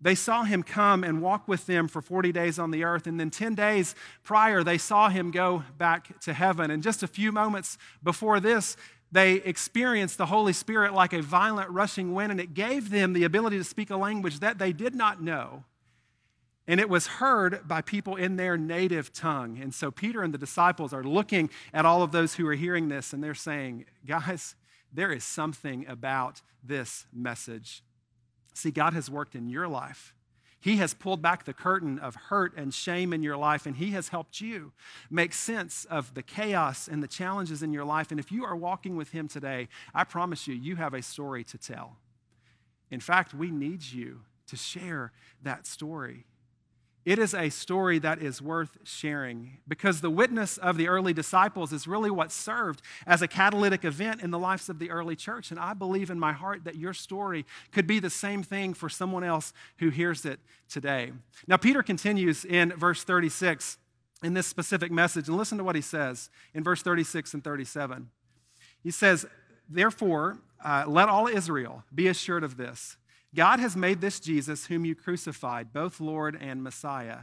They 0.00 0.14
saw 0.14 0.44
him 0.44 0.62
come 0.62 1.02
and 1.02 1.20
walk 1.20 1.48
with 1.48 1.66
them 1.66 1.88
for 1.88 2.00
40 2.00 2.30
days 2.30 2.58
on 2.58 2.70
the 2.70 2.84
earth. 2.84 3.06
And 3.06 3.18
then 3.18 3.30
10 3.30 3.54
days 3.54 3.94
prior, 4.22 4.62
they 4.62 4.78
saw 4.78 5.08
him 5.08 5.30
go 5.30 5.64
back 5.76 6.20
to 6.20 6.32
heaven. 6.32 6.70
And 6.70 6.82
just 6.82 7.02
a 7.02 7.08
few 7.08 7.32
moments 7.32 7.78
before 8.02 8.38
this, 8.38 8.76
they 9.10 9.34
experienced 9.34 10.18
the 10.18 10.26
Holy 10.26 10.52
Spirit 10.52 10.92
like 10.92 11.12
a 11.12 11.22
violent 11.22 11.70
rushing 11.70 12.14
wind, 12.14 12.30
and 12.30 12.40
it 12.40 12.54
gave 12.54 12.90
them 12.90 13.12
the 13.12 13.24
ability 13.24 13.56
to 13.58 13.64
speak 13.64 13.90
a 13.90 13.96
language 13.96 14.40
that 14.40 14.58
they 14.58 14.72
did 14.72 14.94
not 14.94 15.22
know. 15.22 15.64
And 16.66 16.78
it 16.78 16.90
was 16.90 17.06
heard 17.06 17.66
by 17.66 17.80
people 17.80 18.16
in 18.16 18.36
their 18.36 18.58
native 18.58 19.12
tongue. 19.14 19.58
And 19.60 19.74
so 19.74 19.90
Peter 19.90 20.22
and 20.22 20.34
the 20.34 20.38
disciples 20.38 20.92
are 20.92 21.02
looking 21.02 21.48
at 21.72 21.86
all 21.86 22.02
of 22.02 22.12
those 22.12 22.34
who 22.34 22.46
are 22.46 22.54
hearing 22.54 22.88
this, 22.88 23.14
and 23.14 23.24
they're 23.24 23.34
saying, 23.34 23.86
Guys, 24.06 24.54
there 24.92 25.12
is 25.12 25.24
something 25.24 25.86
about 25.86 26.42
this 26.62 27.06
message. 27.12 27.82
See, 28.54 28.70
God 28.70 28.92
has 28.94 29.10
worked 29.10 29.34
in 29.34 29.48
your 29.48 29.68
life. 29.68 30.14
He 30.60 30.78
has 30.78 30.92
pulled 30.92 31.22
back 31.22 31.44
the 31.44 31.52
curtain 31.52 31.98
of 32.00 32.16
hurt 32.16 32.56
and 32.56 32.74
shame 32.74 33.12
in 33.12 33.22
your 33.22 33.36
life, 33.36 33.64
and 33.64 33.76
He 33.76 33.90
has 33.92 34.08
helped 34.08 34.40
you 34.40 34.72
make 35.08 35.32
sense 35.32 35.84
of 35.84 36.14
the 36.14 36.22
chaos 36.22 36.88
and 36.88 37.02
the 37.02 37.08
challenges 37.08 37.62
in 37.62 37.72
your 37.72 37.84
life. 37.84 38.10
And 38.10 38.18
if 38.18 38.32
you 38.32 38.44
are 38.44 38.56
walking 38.56 38.96
with 38.96 39.12
Him 39.12 39.28
today, 39.28 39.68
I 39.94 40.02
promise 40.02 40.48
you, 40.48 40.54
you 40.54 40.76
have 40.76 40.94
a 40.94 41.02
story 41.02 41.44
to 41.44 41.58
tell. 41.58 41.98
In 42.90 43.00
fact, 43.00 43.34
we 43.34 43.50
need 43.50 43.84
you 43.84 44.22
to 44.48 44.56
share 44.56 45.12
that 45.42 45.66
story. 45.66 46.26
It 47.08 47.18
is 47.18 47.32
a 47.32 47.48
story 47.48 47.98
that 48.00 48.20
is 48.20 48.42
worth 48.42 48.76
sharing 48.84 49.60
because 49.66 50.02
the 50.02 50.10
witness 50.10 50.58
of 50.58 50.76
the 50.76 50.88
early 50.88 51.14
disciples 51.14 51.72
is 51.72 51.88
really 51.88 52.10
what 52.10 52.30
served 52.30 52.82
as 53.06 53.22
a 53.22 53.26
catalytic 53.26 53.82
event 53.86 54.20
in 54.20 54.30
the 54.30 54.38
lives 54.38 54.68
of 54.68 54.78
the 54.78 54.90
early 54.90 55.16
church. 55.16 55.50
And 55.50 55.58
I 55.58 55.72
believe 55.72 56.10
in 56.10 56.20
my 56.20 56.32
heart 56.32 56.64
that 56.64 56.76
your 56.76 56.92
story 56.92 57.46
could 57.72 57.86
be 57.86 57.98
the 57.98 58.10
same 58.10 58.42
thing 58.42 58.74
for 58.74 58.90
someone 58.90 59.24
else 59.24 59.54
who 59.78 59.88
hears 59.88 60.26
it 60.26 60.38
today. 60.68 61.12
Now, 61.46 61.56
Peter 61.56 61.82
continues 61.82 62.44
in 62.44 62.72
verse 62.72 63.04
36 63.04 63.78
in 64.22 64.34
this 64.34 64.46
specific 64.46 64.92
message, 64.92 65.28
and 65.28 65.38
listen 65.38 65.56
to 65.56 65.64
what 65.64 65.76
he 65.76 65.80
says 65.80 66.28
in 66.52 66.62
verse 66.62 66.82
36 66.82 67.32
and 67.32 67.42
37. 67.42 68.10
He 68.82 68.90
says, 68.90 69.24
Therefore, 69.66 70.40
uh, 70.62 70.84
let 70.86 71.08
all 71.08 71.26
Israel 71.26 71.84
be 71.94 72.06
assured 72.06 72.44
of 72.44 72.58
this 72.58 72.98
God 73.34 73.60
has 73.60 73.76
made 73.76 74.00
this 74.00 74.20
Jesus, 74.20 74.66
whom 74.66 74.84
you 74.84 74.94
crucified, 74.94 75.72
both 75.72 76.00
Lord 76.00 76.36
and 76.40 76.62
Messiah. 76.62 77.20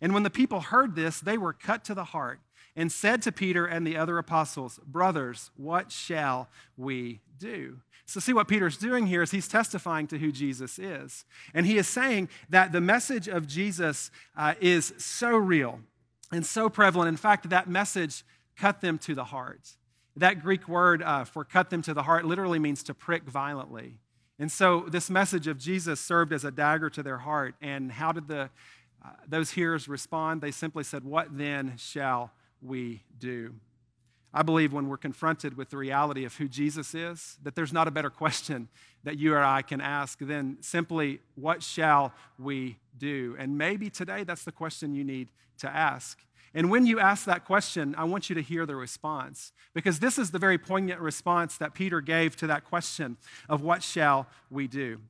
And 0.00 0.12
when 0.12 0.22
the 0.22 0.30
people 0.30 0.60
heard 0.60 0.94
this, 0.94 1.20
they 1.20 1.38
were 1.38 1.52
cut 1.52 1.84
to 1.84 1.94
the 1.94 2.04
heart 2.04 2.40
and 2.74 2.92
said 2.92 3.22
to 3.22 3.32
Peter 3.32 3.64
and 3.64 3.86
the 3.86 3.96
other 3.96 4.18
apostles, 4.18 4.78
Brothers, 4.86 5.50
what 5.56 5.90
shall 5.90 6.48
we 6.76 7.20
do? 7.38 7.78
So, 8.08 8.20
see 8.20 8.32
what 8.32 8.46
Peter's 8.46 8.76
doing 8.76 9.06
here 9.06 9.22
is 9.22 9.32
he's 9.32 9.48
testifying 9.48 10.06
to 10.08 10.18
who 10.18 10.30
Jesus 10.30 10.78
is. 10.78 11.24
And 11.52 11.66
he 11.66 11.76
is 11.76 11.88
saying 11.88 12.28
that 12.50 12.70
the 12.70 12.80
message 12.80 13.26
of 13.26 13.48
Jesus 13.48 14.12
uh, 14.36 14.54
is 14.60 14.94
so 14.96 15.36
real 15.36 15.80
and 16.30 16.46
so 16.46 16.68
prevalent. 16.68 17.08
In 17.08 17.16
fact, 17.16 17.50
that 17.50 17.68
message 17.68 18.24
cut 18.56 18.80
them 18.80 18.98
to 18.98 19.14
the 19.14 19.24
heart. 19.24 19.70
That 20.14 20.40
Greek 20.40 20.68
word 20.68 21.02
uh, 21.02 21.24
for 21.24 21.44
cut 21.44 21.70
them 21.70 21.82
to 21.82 21.94
the 21.94 22.04
heart 22.04 22.24
literally 22.24 22.60
means 22.60 22.84
to 22.84 22.94
prick 22.94 23.24
violently. 23.24 23.98
And 24.38 24.52
so 24.52 24.86
this 24.88 25.08
message 25.08 25.46
of 25.46 25.58
Jesus 25.58 26.00
served 26.00 26.32
as 26.32 26.44
a 26.44 26.50
dagger 26.50 26.90
to 26.90 27.02
their 27.02 27.18
heart. 27.18 27.54
And 27.62 27.90
how 27.90 28.12
did 28.12 28.28
the, 28.28 28.50
uh, 29.04 29.10
those 29.26 29.50
hearers 29.52 29.88
respond? 29.88 30.42
They 30.42 30.50
simply 30.50 30.84
said, 30.84 31.04
What 31.04 31.36
then 31.36 31.74
shall 31.78 32.32
we 32.60 33.02
do? 33.18 33.54
I 34.34 34.42
believe 34.42 34.74
when 34.74 34.88
we're 34.88 34.98
confronted 34.98 35.56
with 35.56 35.70
the 35.70 35.78
reality 35.78 36.26
of 36.26 36.36
who 36.36 36.48
Jesus 36.48 36.94
is, 36.94 37.38
that 37.42 37.54
there's 37.54 37.72
not 37.72 37.88
a 37.88 37.90
better 37.90 38.10
question 38.10 38.68
that 39.04 39.16
you 39.18 39.32
or 39.32 39.42
I 39.42 39.62
can 39.62 39.80
ask 39.80 40.18
than 40.18 40.58
simply, 40.60 41.20
What 41.36 41.62
shall 41.62 42.12
we 42.38 42.76
do? 42.98 43.36
And 43.38 43.56
maybe 43.56 43.88
today 43.88 44.24
that's 44.24 44.44
the 44.44 44.52
question 44.52 44.94
you 44.94 45.04
need 45.04 45.28
to 45.58 45.68
ask. 45.68 46.18
And 46.54 46.70
when 46.70 46.86
you 46.86 46.98
ask 46.98 47.24
that 47.26 47.44
question, 47.44 47.94
I 47.98 48.04
want 48.04 48.28
you 48.28 48.34
to 48.34 48.42
hear 48.42 48.66
the 48.66 48.76
response 48.76 49.52
because 49.74 49.98
this 49.98 50.18
is 50.18 50.30
the 50.30 50.38
very 50.38 50.58
poignant 50.58 51.00
response 51.00 51.58
that 51.58 51.74
Peter 51.74 52.00
gave 52.00 52.36
to 52.36 52.46
that 52.46 52.64
question 52.64 53.16
of 53.48 53.62
what 53.62 53.82
shall 53.82 54.26
we 54.50 54.66
do. 54.66 55.00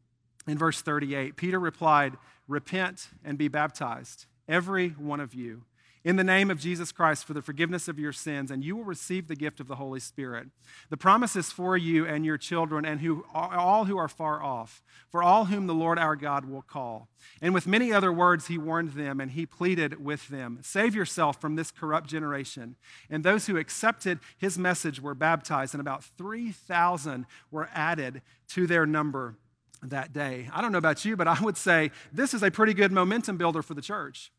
In 0.46 0.58
verse 0.58 0.80
38, 0.82 1.36
Peter 1.36 1.60
replied, 1.60 2.16
Repent 2.48 3.08
and 3.24 3.36
be 3.36 3.48
baptized, 3.48 4.26
every 4.48 4.90
one 4.90 5.20
of 5.20 5.34
you 5.34 5.62
in 6.06 6.14
the 6.14 6.22
name 6.22 6.52
of 6.52 6.60
Jesus 6.60 6.92
Christ 6.92 7.24
for 7.24 7.34
the 7.34 7.42
forgiveness 7.42 7.88
of 7.88 7.98
your 7.98 8.12
sins, 8.12 8.52
and 8.52 8.62
you 8.62 8.76
will 8.76 8.84
receive 8.84 9.26
the 9.26 9.34
gift 9.34 9.58
of 9.58 9.66
the 9.66 9.74
Holy 9.74 9.98
Spirit. 9.98 10.46
The 10.88 10.96
promise 10.96 11.34
is 11.34 11.50
for 11.50 11.76
you 11.76 12.06
and 12.06 12.24
your 12.24 12.38
children, 12.38 12.84
and 12.84 13.00
who, 13.00 13.24
all 13.34 13.86
who 13.86 13.98
are 13.98 14.06
far 14.06 14.40
off, 14.40 14.84
for 15.10 15.20
all 15.20 15.46
whom 15.46 15.66
the 15.66 15.74
Lord 15.74 15.98
our 15.98 16.14
God 16.14 16.44
will 16.44 16.62
call. 16.62 17.08
And 17.42 17.52
with 17.52 17.66
many 17.66 17.92
other 17.92 18.12
words, 18.12 18.46
he 18.46 18.56
warned 18.56 18.92
them 18.92 19.20
and 19.20 19.32
he 19.32 19.46
pleaded 19.46 20.02
with 20.02 20.28
them 20.28 20.60
Save 20.62 20.94
yourself 20.94 21.40
from 21.40 21.56
this 21.56 21.72
corrupt 21.72 22.08
generation. 22.08 22.76
And 23.10 23.24
those 23.24 23.48
who 23.48 23.56
accepted 23.56 24.20
his 24.38 24.56
message 24.56 25.02
were 25.02 25.16
baptized, 25.16 25.74
and 25.74 25.80
about 25.80 26.04
3,000 26.04 27.26
were 27.50 27.68
added 27.74 28.22
to 28.50 28.68
their 28.68 28.86
number 28.86 29.34
that 29.82 30.12
day. 30.12 30.48
I 30.52 30.62
don't 30.62 30.70
know 30.70 30.78
about 30.78 31.04
you, 31.04 31.16
but 31.16 31.26
I 31.26 31.40
would 31.42 31.56
say 31.56 31.90
this 32.12 32.32
is 32.32 32.44
a 32.44 32.50
pretty 32.52 32.74
good 32.74 32.92
momentum 32.92 33.38
builder 33.38 33.60
for 33.60 33.74
the 33.74 33.82
church. 33.82 34.30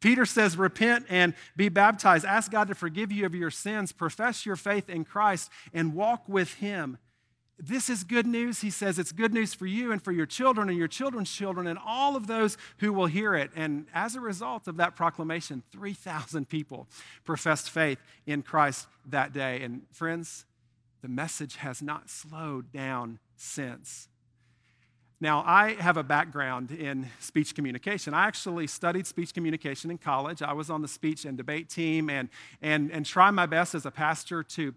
Peter 0.00 0.24
says, 0.24 0.56
Repent 0.56 1.06
and 1.08 1.34
be 1.56 1.68
baptized. 1.68 2.24
Ask 2.24 2.50
God 2.50 2.68
to 2.68 2.74
forgive 2.74 3.12
you 3.12 3.26
of 3.26 3.34
your 3.34 3.50
sins. 3.50 3.92
Profess 3.92 4.46
your 4.46 4.56
faith 4.56 4.88
in 4.88 5.04
Christ 5.04 5.50
and 5.72 5.94
walk 5.94 6.28
with 6.28 6.54
Him. 6.54 6.98
This 7.62 7.90
is 7.90 8.04
good 8.04 8.26
news. 8.26 8.62
He 8.62 8.70
says 8.70 8.98
it's 8.98 9.12
good 9.12 9.34
news 9.34 9.52
for 9.52 9.66
you 9.66 9.92
and 9.92 10.02
for 10.02 10.12
your 10.12 10.24
children 10.24 10.70
and 10.70 10.78
your 10.78 10.88
children's 10.88 11.30
children 11.30 11.66
and 11.66 11.78
all 11.84 12.16
of 12.16 12.26
those 12.26 12.56
who 12.78 12.90
will 12.90 13.06
hear 13.06 13.34
it. 13.34 13.50
And 13.54 13.86
as 13.92 14.16
a 14.16 14.20
result 14.20 14.66
of 14.66 14.78
that 14.78 14.96
proclamation, 14.96 15.62
3,000 15.70 16.48
people 16.48 16.88
professed 17.24 17.68
faith 17.68 17.98
in 18.26 18.42
Christ 18.42 18.88
that 19.06 19.34
day. 19.34 19.60
And 19.62 19.82
friends, 19.92 20.46
the 21.02 21.08
message 21.08 21.56
has 21.56 21.82
not 21.82 22.08
slowed 22.08 22.72
down 22.72 23.18
since. 23.36 24.08
Now, 25.22 25.44
I 25.46 25.74
have 25.74 25.98
a 25.98 26.02
background 26.02 26.70
in 26.70 27.06
speech 27.18 27.54
communication. 27.54 28.14
I 28.14 28.26
actually 28.26 28.66
studied 28.66 29.06
speech 29.06 29.34
communication 29.34 29.90
in 29.90 29.98
college. 29.98 30.40
I 30.40 30.54
was 30.54 30.70
on 30.70 30.80
the 30.80 30.88
speech 30.88 31.26
and 31.26 31.36
debate 31.36 31.68
team 31.68 32.08
and, 32.08 32.30
and, 32.62 32.90
and 32.90 33.04
try 33.04 33.30
my 33.30 33.44
best 33.44 33.74
as 33.74 33.84
a 33.84 33.90
pastor 33.90 34.42
to 34.42 34.74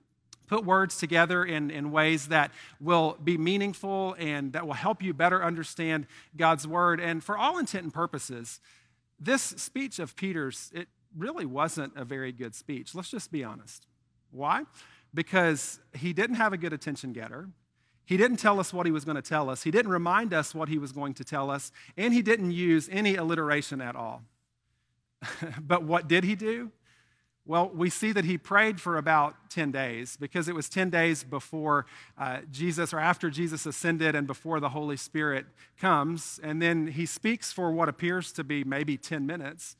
put 0.47 0.65
words 0.65 0.97
together 0.97 1.45
in, 1.45 1.71
in 1.71 1.91
ways 1.91 2.27
that 2.27 2.51
will 2.81 3.17
be 3.23 3.37
meaningful 3.37 4.17
and 4.19 4.51
that 4.51 4.67
will 4.67 4.73
help 4.73 5.01
you 5.01 5.13
better 5.13 5.41
understand 5.41 6.07
God's 6.35 6.67
word. 6.67 6.99
And 6.99 7.23
for 7.23 7.37
all 7.37 7.57
intent 7.57 7.85
and 7.85 7.93
purposes, 7.93 8.59
this 9.17 9.41
speech 9.41 9.97
of 9.99 10.13
Peter's, 10.17 10.71
it 10.75 10.89
really 11.17 11.45
wasn't 11.45 11.93
a 11.95 12.03
very 12.03 12.33
good 12.33 12.53
speech. 12.53 12.93
Let's 12.93 13.09
just 13.09 13.31
be 13.31 13.45
honest. 13.45 13.87
Why? 14.31 14.63
Because 15.13 15.79
he 15.93 16.11
didn't 16.11 16.35
have 16.35 16.51
a 16.51 16.57
good 16.57 16.73
attention 16.73 17.13
getter. 17.13 17.47
He 18.05 18.17
didn't 18.17 18.37
tell 18.37 18.59
us 18.59 18.73
what 18.73 18.85
he 18.85 18.91
was 18.91 19.05
going 19.05 19.15
to 19.15 19.21
tell 19.21 19.49
us. 19.49 19.63
He 19.63 19.71
didn't 19.71 19.91
remind 19.91 20.33
us 20.33 20.53
what 20.53 20.69
he 20.69 20.77
was 20.77 20.91
going 20.91 21.13
to 21.15 21.23
tell 21.23 21.49
us. 21.49 21.71
And 21.95 22.13
he 22.13 22.21
didn't 22.21 22.51
use 22.51 22.89
any 22.91 23.15
alliteration 23.15 23.81
at 23.81 23.95
all. 23.95 24.23
but 25.61 25.83
what 25.83 26.07
did 26.07 26.23
he 26.23 26.35
do? 26.35 26.71
Well, 27.45 27.69
we 27.73 27.89
see 27.89 28.13
that 28.13 28.23
he 28.23 28.37
prayed 28.37 28.79
for 28.79 28.97
about 28.97 29.49
10 29.49 29.71
days 29.71 30.15
because 30.17 30.47
it 30.47 30.55
was 30.55 30.69
10 30.69 30.89
days 30.89 31.25
before 31.25 31.85
uh, 32.17 32.39
Jesus 32.49 32.93
or 32.93 32.99
after 32.99 33.29
Jesus 33.29 33.65
ascended 33.65 34.15
and 34.15 34.25
before 34.25 34.61
the 34.61 34.69
Holy 34.69 34.95
Spirit 34.95 35.45
comes. 35.77 36.39
And 36.41 36.61
then 36.61 36.87
he 36.87 37.05
speaks 37.05 37.51
for 37.51 37.71
what 37.71 37.89
appears 37.89 38.31
to 38.33 38.45
be 38.45 38.63
maybe 38.63 38.97
10 38.97 39.25
minutes. 39.25 39.75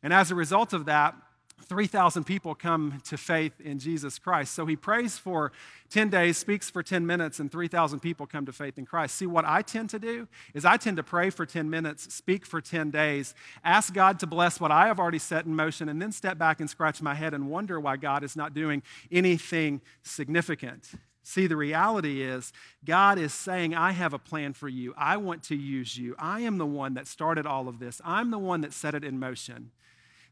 And 0.00 0.12
as 0.12 0.30
a 0.30 0.36
result 0.36 0.72
of 0.72 0.84
that, 0.84 1.16
3,000 1.62 2.24
people 2.24 2.54
come 2.54 3.00
to 3.04 3.16
faith 3.16 3.60
in 3.60 3.78
Jesus 3.78 4.18
Christ. 4.18 4.54
So 4.54 4.64
he 4.66 4.76
prays 4.76 5.18
for 5.18 5.52
10 5.90 6.08
days, 6.08 6.38
speaks 6.38 6.70
for 6.70 6.82
10 6.82 7.06
minutes, 7.06 7.40
and 7.40 7.50
3,000 7.50 8.00
people 8.00 8.26
come 8.26 8.46
to 8.46 8.52
faith 8.52 8.78
in 8.78 8.86
Christ. 8.86 9.16
See, 9.16 9.26
what 9.26 9.44
I 9.44 9.62
tend 9.62 9.90
to 9.90 9.98
do 9.98 10.28
is 10.54 10.64
I 10.64 10.76
tend 10.76 10.96
to 10.98 11.02
pray 11.02 11.30
for 11.30 11.44
10 11.44 11.68
minutes, 11.68 12.12
speak 12.14 12.46
for 12.46 12.60
10 12.60 12.90
days, 12.90 13.34
ask 13.64 13.92
God 13.92 14.18
to 14.20 14.26
bless 14.26 14.60
what 14.60 14.70
I 14.70 14.86
have 14.86 15.00
already 15.00 15.18
set 15.18 15.46
in 15.46 15.54
motion, 15.54 15.88
and 15.88 16.00
then 16.00 16.12
step 16.12 16.38
back 16.38 16.60
and 16.60 16.70
scratch 16.70 17.02
my 17.02 17.14
head 17.14 17.34
and 17.34 17.50
wonder 17.50 17.80
why 17.80 17.96
God 17.96 18.24
is 18.24 18.36
not 18.36 18.54
doing 18.54 18.82
anything 19.10 19.80
significant. 20.02 20.90
See, 21.22 21.46
the 21.46 21.56
reality 21.56 22.22
is, 22.22 22.54
God 22.86 23.18
is 23.18 23.34
saying, 23.34 23.74
I 23.74 23.92
have 23.92 24.14
a 24.14 24.18
plan 24.18 24.54
for 24.54 24.68
you. 24.68 24.94
I 24.96 25.18
want 25.18 25.42
to 25.44 25.54
use 25.54 25.98
you. 25.98 26.14
I 26.18 26.40
am 26.40 26.56
the 26.56 26.64
one 26.64 26.94
that 26.94 27.06
started 27.06 27.46
all 27.46 27.68
of 27.68 27.78
this, 27.78 28.00
I'm 28.04 28.30
the 28.30 28.38
one 28.38 28.62
that 28.62 28.72
set 28.72 28.94
it 28.94 29.04
in 29.04 29.18
motion. 29.18 29.70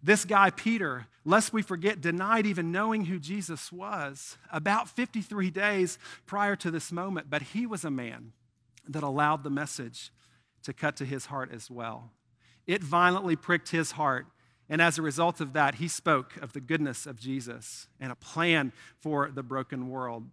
This 0.06 0.24
guy, 0.24 0.50
Peter, 0.50 1.08
lest 1.24 1.52
we 1.52 1.62
forget, 1.62 2.00
denied 2.00 2.46
even 2.46 2.70
knowing 2.70 3.06
who 3.06 3.18
Jesus 3.18 3.72
was 3.72 4.38
about 4.52 4.88
53 4.88 5.50
days 5.50 5.98
prior 6.26 6.54
to 6.54 6.70
this 6.70 6.92
moment, 6.92 7.28
but 7.28 7.42
he 7.42 7.66
was 7.66 7.84
a 7.84 7.90
man 7.90 8.30
that 8.88 9.02
allowed 9.02 9.42
the 9.42 9.50
message 9.50 10.12
to 10.62 10.72
cut 10.72 10.94
to 10.98 11.04
his 11.04 11.26
heart 11.26 11.50
as 11.52 11.68
well. 11.68 12.12
It 12.68 12.84
violently 12.84 13.34
pricked 13.34 13.70
his 13.70 13.90
heart, 13.92 14.26
And 14.68 14.80
as 14.80 14.96
a 14.96 15.02
result 15.02 15.40
of 15.40 15.54
that, 15.54 15.76
he 15.76 15.88
spoke 15.88 16.36
of 16.36 16.52
the 16.52 16.60
goodness 16.60 17.06
of 17.06 17.18
Jesus 17.18 17.88
and 17.98 18.12
a 18.12 18.16
plan 18.16 18.72
for 19.00 19.30
the 19.32 19.42
broken 19.42 19.88
world. 19.88 20.28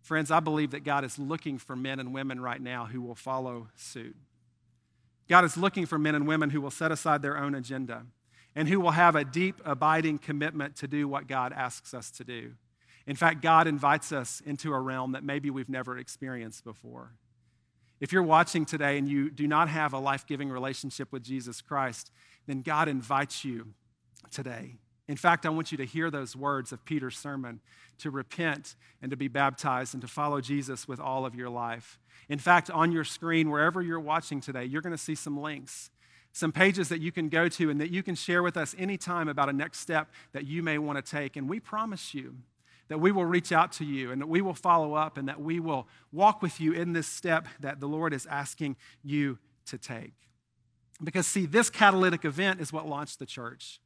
Friends, 0.00 0.30
I 0.30 0.40
believe 0.40 0.70
that 0.70 0.84
God 0.84 1.04
is 1.04 1.18
looking 1.18 1.58
for 1.58 1.76
men 1.76 2.00
and 2.00 2.14
women 2.14 2.40
right 2.40 2.60
now 2.60 2.86
who 2.86 3.02
will 3.02 3.14
follow 3.14 3.68
suit. 3.76 4.16
God 5.28 5.44
is 5.44 5.56
looking 5.58 5.84
for 5.84 5.98
men 5.98 6.14
and 6.14 6.26
women 6.26 6.48
who 6.50 6.62
will 6.62 6.70
set 6.70 6.92
aside 6.92 7.20
their 7.20 7.38
own 7.38 7.54
agenda 7.54 8.04
and 8.54 8.68
who 8.68 8.80
will 8.80 8.92
have 8.92 9.16
a 9.16 9.24
deep, 9.24 9.60
abiding 9.64 10.18
commitment 10.18 10.76
to 10.76 10.88
do 10.88 11.08
what 11.08 11.26
God 11.26 11.52
asks 11.52 11.94
us 11.94 12.10
to 12.12 12.24
do. 12.24 12.52
In 13.06 13.16
fact, 13.16 13.42
God 13.42 13.66
invites 13.66 14.12
us 14.12 14.42
into 14.44 14.72
a 14.72 14.80
realm 14.80 15.12
that 15.12 15.24
maybe 15.24 15.50
we've 15.50 15.68
never 15.68 15.98
experienced 15.98 16.64
before. 16.64 17.12
If 18.00 18.12
you're 18.12 18.22
watching 18.22 18.64
today 18.64 18.98
and 18.98 19.08
you 19.08 19.30
do 19.30 19.46
not 19.46 19.68
have 19.68 19.92
a 19.92 19.98
life 19.98 20.26
giving 20.26 20.50
relationship 20.50 21.12
with 21.12 21.22
Jesus 21.22 21.60
Christ, 21.60 22.10
then 22.46 22.62
God 22.62 22.88
invites 22.88 23.44
you 23.44 23.74
today. 24.30 24.76
In 25.08 25.16
fact, 25.16 25.46
I 25.46 25.50
want 25.50 25.72
you 25.72 25.78
to 25.78 25.84
hear 25.84 26.10
those 26.10 26.34
words 26.34 26.72
of 26.72 26.84
Peter's 26.84 27.18
sermon 27.18 27.60
to 27.98 28.10
repent 28.10 28.76
and 29.00 29.10
to 29.10 29.16
be 29.16 29.28
baptized 29.28 29.94
and 29.94 30.00
to 30.00 30.08
follow 30.08 30.40
Jesus 30.40 30.88
with 30.88 31.00
all 31.00 31.26
of 31.26 31.34
your 31.34 31.48
life. 31.48 31.98
In 32.28 32.38
fact, 32.38 32.70
on 32.70 32.92
your 32.92 33.04
screen, 33.04 33.50
wherever 33.50 33.82
you're 33.82 34.00
watching 34.00 34.40
today, 34.40 34.64
you're 34.64 34.82
going 34.82 34.94
to 34.94 34.98
see 34.98 35.14
some 35.14 35.38
links, 35.38 35.90
some 36.32 36.50
pages 36.50 36.88
that 36.88 37.00
you 37.00 37.12
can 37.12 37.28
go 37.28 37.48
to 37.48 37.70
and 37.70 37.80
that 37.80 37.90
you 37.90 38.02
can 38.02 38.14
share 38.14 38.42
with 38.42 38.56
us 38.56 38.74
anytime 38.78 39.28
about 39.28 39.48
a 39.48 39.52
next 39.52 39.80
step 39.80 40.10
that 40.32 40.46
you 40.46 40.62
may 40.62 40.78
want 40.78 41.04
to 41.04 41.10
take. 41.10 41.36
And 41.36 41.48
we 41.48 41.60
promise 41.60 42.14
you 42.14 42.36
that 42.88 42.98
we 42.98 43.12
will 43.12 43.26
reach 43.26 43.52
out 43.52 43.72
to 43.72 43.84
you 43.84 44.10
and 44.10 44.20
that 44.20 44.28
we 44.28 44.40
will 44.40 44.54
follow 44.54 44.94
up 44.94 45.18
and 45.18 45.28
that 45.28 45.40
we 45.40 45.60
will 45.60 45.86
walk 46.10 46.42
with 46.42 46.60
you 46.60 46.72
in 46.72 46.94
this 46.94 47.06
step 47.06 47.46
that 47.60 47.80
the 47.80 47.86
Lord 47.86 48.12
is 48.12 48.26
asking 48.26 48.76
you 49.02 49.38
to 49.66 49.78
take. 49.78 50.14
Because, 51.02 51.26
see, 51.26 51.46
this 51.46 51.68
catalytic 51.68 52.24
event 52.24 52.60
is 52.60 52.72
what 52.72 52.86
launched 52.86 53.18
the 53.18 53.26
church. 53.26 53.80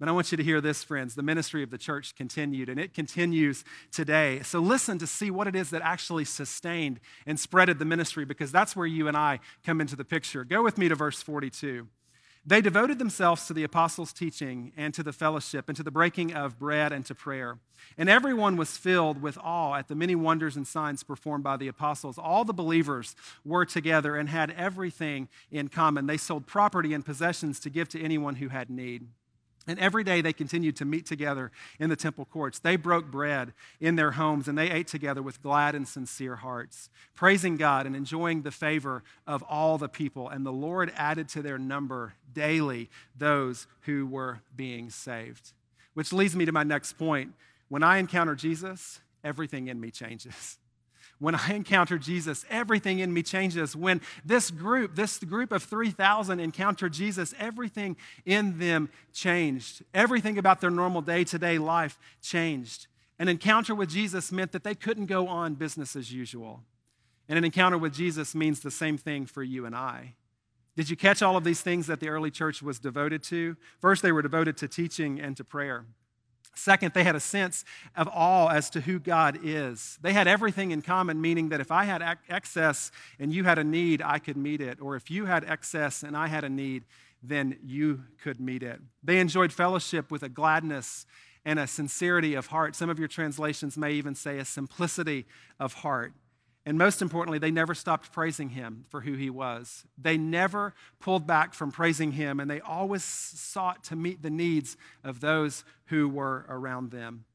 But 0.00 0.08
I 0.08 0.12
want 0.12 0.32
you 0.32 0.36
to 0.36 0.44
hear 0.44 0.60
this, 0.60 0.82
friends. 0.82 1.14
The 1.14 1.22
ministry 1.22 1.62
of 1.62 1.70
the 1.70 1.78
church 1.78 2.16
continued, 2.16 2.68
and 2.68 2.80
it 2.80 2.94
continues 2.94 3.64
today. 3.92 4.40
So 4.42 4.58
listen 4.58 4.98
to 4.98 5.06
see 5.06 5.30
what 5.30 5.46
it 5.46 5.54
is 5.54 5.70
that 5.70 5.82
actually 5.82 6.24
sustained 6.24 6.98
and 7.26 7.38
spreaded 7.38 7.78
the 7.78 7.84
ministry, 7.84 8.24
because 8.24 8.50
that's 8.50 8.74
where 8.74 8.86
you 8.86 9.06
and 9.06 9.16
I 9.16 9.38
come 9.64 9.80
into 9.80 9.94
the 9.94 10.04
picture. 10.04 10.44
Go 10.44 10.62
with 10.62 10.78
me 10.78 10.88
to 10.88 10.94
verse 10.94 11.22
42. 11.22 11.86
They 12.46 12.60
devoted 12.60 12.98
themselves 12.98 13.46
to 13.46 13.54
the 13.54 13.64
apostles' 13.64 14.12
teaching 14.12 14.72
and 14.76 14.92
to 14.92 15.02
the 15.02 15.14
fellowship 15.14 15.68
and 15.68 15.76
to 15.76 15.82
the 15.82 15.90
breaking 15.90 16.34
of 16.34 16.58
bread 16.58 16.92
and 16.92 17.06
to 17.06 17.14
prayer. 17.14 17.58
And 17.96 18.10
everyone 18.10 18.56
was 18.56 18.76
filled 18.76 19.22
with 19.22 19.38
awe 19.38 19.76
at 19.76 19.88
the 19.88 19.94
many 19.94 20.14
wonders 20.14 20.54
and 20.54 20.66
signs 20.66 21.02
performed 21.02 21.42
by 21.42 21.56
the 21.56 21.68
apostles. 21.68 22.18
All 22.18 22.44
the 22.44 22.52
believers 22.52 23.16
were 23.46 23.64
together 23.64 24.16
and 24.16 24.28
had 24.28 24.50
everything 24.50 25.28
in 25.50 25.68
common. 25.68 26.06
They 26.06 26.18
sold 26.18 26.46
property 26.46 26.92
and 26.92 27.02
possessions 27.06 27.58
to 27.60 27.70
give 27.70 27.88
to 27.90 28.02
anyone 28.02 28.34
who 28.34 28.48
had 28.48 28.68
need. 28.68 29.06
And 29.66 29.78
every 29.78 30.04
day 30.04 30.20
they 30.20 30.32
continued 30.32 30.76
to 30.76 30.84
meet 30.84 31.06
together 31.06 31.50
in 31.78 31.88
the 31.88 31.96
temple 31.96 32.26
courts. 32.26 32.58
They 32.58 32.76
broke 32.76 33.10
bread 33.10 33.54
in 33.80 33.96
their 33.96 34.12
homes 34.12 34.46
and 34.46 34.58
they 34.58 34.70
ate 34.70 34.88
together 34.88 35.22
with 35.22 35.42
glad 35.42 35.74
and 35.74 35.88
sincere 35.88 36.36
hearts, 36.36 36.90
praising 37.14 37.56
God 37.56 37.86
and 37.86 37.96
enjoying 37.96 38.42
the 38.42 38.50
favor 38.50 39.02
of 39.26 39.42
all 39.44 39.78
the 39.78 39.88
people. 39.88 40.28
And 40.28 40.44
the 40.44 40.52
Lord 40.52 40.92
added 40.96 41.28
to 41.30 41.42
their 41.42 41.58
number 41.58 42.14
daily 42.32 42.90
those 43.16 43.66
who 43.82 44.06
were 44.06 44.40
being 44.54 44.90
saved. 44.90 45.52
Which 45.94 46.12
leads 46.12 46.36
me 46.36 46.44
to 46.44 46.52
my 46.52 46.64
next 46.64 46.94
point. 46.94 47.32
When 47.68 47.82
I 47.82 47.98
encounter 47.98 48.34
Jesus, 48.34 49.00
everything 49.22 49.68
in 49.68 49.80
me 49.80 49.90
changes. 49.90 50.58
When 51.18 51.34
I 51.34 51.54
encounter 51.54 51.98
Jesus, 51.98 52.44
everything 52.50 52.98
in 52.98 53.12
me 53.12 53.22
changes. 53.22 53.76
When 53.76 54.00
this 54.24 54.50
group, 54.50 54.94
this 54.94 55.18
group 55.18 55.52
of 55.52 55.62
3,000 55.62 56.40
encountered 56.40 56.92
Jesus, 56.92 57.34
everything 57.38 57.96
in 58.24 58.58
them 58.58 58.90
changed. 59.12 59.84
Everything 59.94 60.38
about 60.38 60.60
their 60.60 60.70
normal 60.70 61.02
day 61.02 61.24
to 61.24 61.38
day 61.38 61.58
life 61.58 61.98
changed. 62.20 62.88
An 63.18 63.28
encounter 63.28 63.74
with 63.74 63.90
Jesus 63.90 64.32
meant 64.32 64.52
that 64.52 64.64
they 64.64 64.74
couldn't 64.74 65.06
go 65.06 65.28
on 65.28 65.54
business 65.54 65.94
as 65.94 66.12
usual. 66.12 66.62
And 67.28 67.38
an 67.38 67.44
encounter 67.44 67.78
with 67.78 67.94
Jesus 67.94 68.34
means 68.34 68.60
the 68.60 68.70
same 68.70 68.98
thing 68.98 69.26
for 69.26 69.42
you 69.42 69.66
and 69.66 69.74
I. 69.74 70.14
Did 70.76 70.90
you 70.90 70.96
catch 70.96 71.22
all 71.22 71.36
of 71.36 71.44
these 71.44 71.60
things 71.60 71.86
that 71.86 72.00
the 72.00 72.08
early 72.08 72.30
church 72.30 72.60
was 72.60 72.80
devoted 72.80 73.22
to? 73.24 73.56
First, 73.80 74.02
they 74.02 74.10
were 74.10 74.22
devoted 74.22 74.56
to 74.58 74.68
teaching 74.68 75.20
and 75.20 75.36
to 75.36 75.44
prayer. 75.44 75.86
Second, 76.54 76.94
they 76.94 77.04
had 77.04 77.16
a 77.16 77.20
sense 77.20 77.64
of 77.96 78.08
awe 78.08 78.48
as 78.48 78.70
to 78.70 78.80
who 78.80 78.98
God 78.98 79.38
is. 79.42 79.98
They 80.02 80.12
had 80.12 80.26
everything 80.26 80.70
in 80.70 80.82
common, 80.82 81.20
meaning 81.20 81.48
that 81.50 81.60
if 81.60 81.70
I 81.70 81.84
had 81.84 82.02
excess 82.28 82.90
and 83.18 83.32
you 83.32 83.44
had 83.44 83.58
a 83.58 83.64
need, 83.64 84.02
I 84.02 84.18
could 84.18 84.36
meet 84.36 84.60
it. 84.60 84.80
Or 84.80 84.96
if 84.96 85.10
you 85.10 85.26
had 85.26 85.44
excess 85.44 86.02
and 86.02 86.16
I 86.16 86.28
had 86.28 86.44
a 86.44 86.48
need, 86.48 86.84
then 87.22 87.56
you 87.62 88.04
could 88.22 88.40
meet 88.40 88.62
it. 88.62 88.80
They 89.02 89.18
enjoyed 89.18 89.52
fellowship 89.52 90.10
with 90.10 90.22
a 90.22 90.28
gladness 90.28 91.06
and 91.44 91.58
a 91.58 91.66
sincerity 91.66 92.34
of 92.34 92.46
heart. 92.48 92.74
Some 92.74 92.90
of 92.90 92.98
your 92.98 93.08
translations 93.08 93.76
may 93.76 93.92
even 93.92 94.14
say 94.14 94.38
a 94.38 94.44
simplicity 94.44 95.26
of 95.60 95.74
heart. 95.74 96.12
And 96.66 96.78
most 96.78 97.02
importantly, 97.02 97.38
they 97.38 97.50
never 97.50 97.74
stopped 97.74 98.10
praising 98.10 98.50
him 98.50 98.84
for 98.88 99.02
who 99.02 99.14
he 99.14 99.28
was. 99.28 99.84
They 99.98 100.16
never 100.16 100.72
pulled 100.98 101.26
back 101.26 101.52
from 101.52 101.70
praising 101.70 102.12
him, 102.12 102.40
and 102.40 102.50
they 102.50 102.60
always 102.60 103.04
sought 103.04 103.84
to 103.84 103.96
meet 103.96 104.22
the 104.22 104.30
needs 104.30 104.76
of 105.02 105.20
those 105.20 105.62
who 105.86 106.08
were 106.08 106.46
around 106.48 106.90
them. 106.90 107.26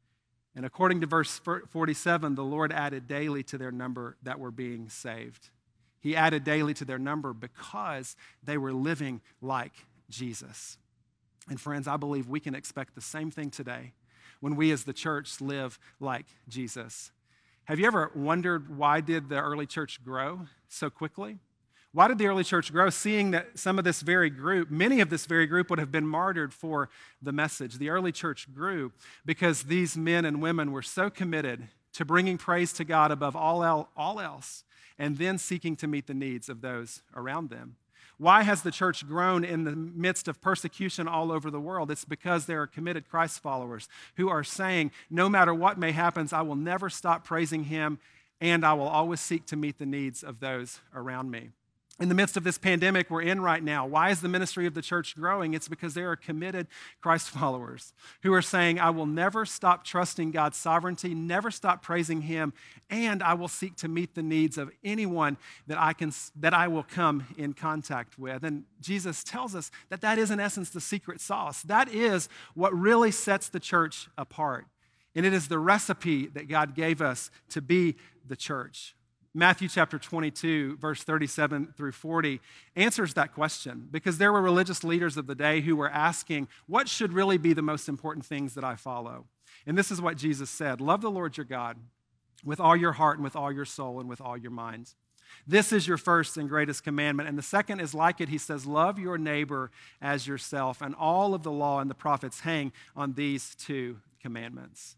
And 0.56 0.66
according 0.66 1.02
to 1.02 1.08
verse 1.08 1.40
47, 1.40 2.36
the 2.36 2.44
Lord 2.44 2.72
added 2.72 3.08
daily 3.08 3.44
to 3.44 3.58
their 3.58 3.72
number 3.72 4.18
that 4.24 4.40
were 4.40 4.52
being 4.52 4.90
saved. 4.90 5.50
He 6.02 6.16
added 6.16 6.44
daily 6.44 6.74
to 6.76 6.86
their 6.86 6.98
number 6.98 7.34
because 7.34 8.16
they 8.44 8.58
were 8.58 8.74
living 8.74 9.22
like 9.42 9.74
Jesus. 10.10 10.78
And 11.50 11.62
friends, 11.62 11.88
I 11.88 11.98
believe 11.98 12.28
we 12.28 12.40
can 12.40 12.56
expect 12.56 12.96
the 12.96 13.02
same 13.02 13.30
thing 13.30 13.52
today 13.52 13.94
when 14.40 14.56
we 14.56 14.72
as 14.72 14.86
the 14.86 14.94
church 14.94 15.40
live 15.40 15.78
like 16.00 16.26
Jesus. 16.48 17.12
Have 17.70 17.80
you 17.80 17.86
ever 17.86 18.12
wondered 18.16 18.76
why 18.76 19.00
did 19.00 19.30
the 19.30 19.40
early 19.40 19.68
church 19.68 20.04
grow 20.04 20.48
so 20.70 20.90
quickly? 20.90 21.38
Why 21.92 22.08
did 22.08 22.18
the 22.18 22.26
early 22.26 22.44
church 22.44 22.72
grow, 22.72 22.90
seeing 22.90 23.30
that 23.30 23.60
some 23.60 23.78
of 23.78 23.86
this 23.86 24.02
very 24.02 24.32
group, 24.32 24.72
many 24.72 25.02
of 25.02 25.12
this 25.12 25.28
very 25.28 25.46
group, 25.46 25.70
would 25.70 25.78
have 25.78 25.92
been 25.92 26.08
martyred 26.08 26.52
for 26.52 26.90
the 27.22 27.32
message? 27.32 27.78
The 27.78 27.92
early 27.92 28.12
church 28.12 28.52
grew 28.56 28.92
because 29.24 29.62
these 29.62 29.96
men 29.96 30.26
and 30.26 30.42
women 30.42 30.72
were 30.72 30.82
so 30.82 31.12
committed 31.12 31.68
to 31.94 32.06
bringing 32.06 32.40
praise 32.40 32.74
to 32.74 32.84
God 32.84 33.12
above 33.12 33.36
all, 33.36 33.64
else, 33.64 34.64
and 34.98 35.20
then 35.20 35.38
seeking 35.38 35.76
to 35.76 35.86
meet 35.86 36.08
the 36.08 36.16
needs 36.16 36.50
of 36.50 36.62
those 36.62 37.04
around 37.16 37.52
them. 37.52 37.76
Why 38.20 38.44
has 38.44 38.64
the 38.64 38.72
church 38.72 39.08
grown 39.08 39.46
in 39.46 39.64
the 39.64 39.76
midst 39.76 40.28
of 40.28 40.42
persecution 40.42 41.08
all 41.08 41.32
over 41.32 41.50
the 41.50 41.60
world? 41.60 41.90
It's 41.90 42.04
because 42.04 42.46
there 42.46 42.62
are 42.62 42.68
committed 42.68 43.08
Christ 43.10 43.40
followers 43.40 43.88
who 44.18 44.28
are 44.28 44.44
saying, 44.44 44.92
no 45.10 45.30
matter 45.30 45.54
what 45.54 45.80
may 45.80 45.94
happen, 45.94 46.28
I 46.34 46.42
will 46.42 46.58
never 46.58 46.90
stop 46.90 47.24
praising 47.24 47.64
him 47.64 47.98
and 48.42 48.66
I 48.66 48.74
will 48.74 48.88
always 48.88 49.22
seek 49.22 49.46
to 49.48 49.56
meet 49.56 49.80
the 49.80 49.86
needs 49.86 50.22
of 50.22 50.42
those 50.42 50.82
around 50.94 51.32
me 51.32 51.50
in 52.00 52.08
the 52.08 52.16
midst 52.16 52.38
of 52.38 52.44
this 52.44 52.58
pandemic 52.58 53.10
we're 53.10 53.22
in 53.22 53.42
right 53.42 53.62
now, 53.62 53.86
why 53.86 54.10
is 54.10 54.22
the 54.22 54.30
ministry 54.30 54.66
of 54.66 54.74
the 54.74 54.82
church 54.82 55.16
growing? 55.16 55.54
It's 55.54 55.68
because 55.68 55.94
there 55.94 56.10
are 56.10 56.16
committed 56.16 56.68
Christ 57.02 57.30
followers 57.30 57.94
who 58.24 58.34
are 58.34 58.42
saying, 58.42 58.80
I 58.80 58.90
will 58.90 59.06
never 59.06 59.46
stop 59.46 59.84
trusting 59.84 60.32
God's 60.32 60.58
sovereignty, 60.58 61.14
never 61.14 61.52
stop 61.52 61.82
praising 61.82 62.22
Him, 62.22 62.54
and 62.90 63.22
I 63.22 63.34
will 63.34 63.48
seek 63.50 63.76
to 63.78 63.88
meet 63.88 64.16
the 64.16 64.24
needs 64.24 64.58
of 64.58 64.72
anyone 64.84 65.38
that 65.68 65.78
I, 65.78 65.94
can, 65.94 66.14
that 66.38 66.54
I 66.54 66.68
will 66.68 66.84
come 66.84 67.28
in 67.38 67.54
contact 67.54 68.18
with. 68.18 68.44
And 68.44 68.64
Jesus 68.80 69.24
tells 69.24 69.54
us 69.54 69.70
that 69.90 70.02
that 70.02 70.18
is, 70.18 70.32
in 70.32 70.40
essence, 70.40 70.70
the 70.70 70.82
secret 70.82 71.20
sauce. 71.20 71.64
That 71.64 71.94
is 71.94 72.30
what 72.54 72.74
really 72.74 73.12
sets 73.12 73.50
the 73.50 73.60
church 73.60 74.08
apart. 74.18 74.66
And 75.16 75.26
it 75.26 75.34
is 75.34 75.48
the 75.48 75.60
recipe 75.60 76.28
that 76.28 76.48
God 76.48 76.76
gave 76.76 77.02
us 77.02 77.30
to 77.50 77.62
be 77.62 77.98
the 78.26 78.36
church. 78.38 78.96
Matthew 79.36 79.70
chapter 79.70 80.00
22, 80.00 80.78
verse 80.78 81.04
37 81.04 81.74
through 81.78 81.92
40, 81.92 82.42
answers 82.76 83.14
that 83.14 83.34
question 83.34 83.88
because 83.92 84.18
there 84.18 84.34
were 84.34 84.42
religious 84.42 84.84
leaders 84.84 85.18
of 85.18 85.28
the 85.28 85.36
day 85.36 85.62
who 85.62 85.76
were 85.76 85.90
asking, 85.90 86.48
What 86.66 86.90
should 86.90 87.14
really 87.14 87.38
be 87.38 87.54
the 87.54 87.62
most 87.62 87.88
important 87.88 88.26
things 88.26 88.56
that 88.56 88.64
I 88.64 88.76
follow? 88.76 89.26
And 89.68 89.78
this 89.78 89.92
is 89.92 90.02
what 90.02 90.18
Jesus 90.18 90.50
said 90.50 90.82
Love 90.82 91.02
the 91.02 91.12
Lord 91.12 91.38
your 91.38 91.46
God 91.46 91.78
with 92.44 92.60
all 92.60 92.76
your 92.76 92.94
heart 92.94 93.18
and 93.18 93.24
with 93.24 93.36
all 93.36 93.52
your 93.52 93.66
soul 93.66 94.00
and 94.00 94.10
with 94.10 94.20
all 94.20 94.38
your 94.38 94.52
minds. 94.52 94.96
This 95.46 95.72
is 95.72 95.88
your 95.88 95.98
first 95.98 96.38
and 96.38 96.50
greatest 96.50 96.84
commandment. 96.84 97.30
And 97.30 97.38
the 97.38 97.44
second 97.44 97.82
is 97.82 97.94
like 97.94 98.20
it. 98.22 98.30
He 98.30 98.40
says, 98.40 98.66
Love 98.66 98.98
your 98.98 99.20
neighbor 99.20 99.70
as 100.02 100.26
yourself. 100.26 100.82
And 100.82 100.96
all 100.96 101.36
of 101.36 101.44
the 101.44 101.52
law 101.52 101.80
and 101.80 101.90
the 101.90 101.96
prophets 101.96 102.40
hang 102.40 102.72
on 102.96 103.14
these 103.14 103.54
two 103.56 104.00
commandments. 104.22 104.96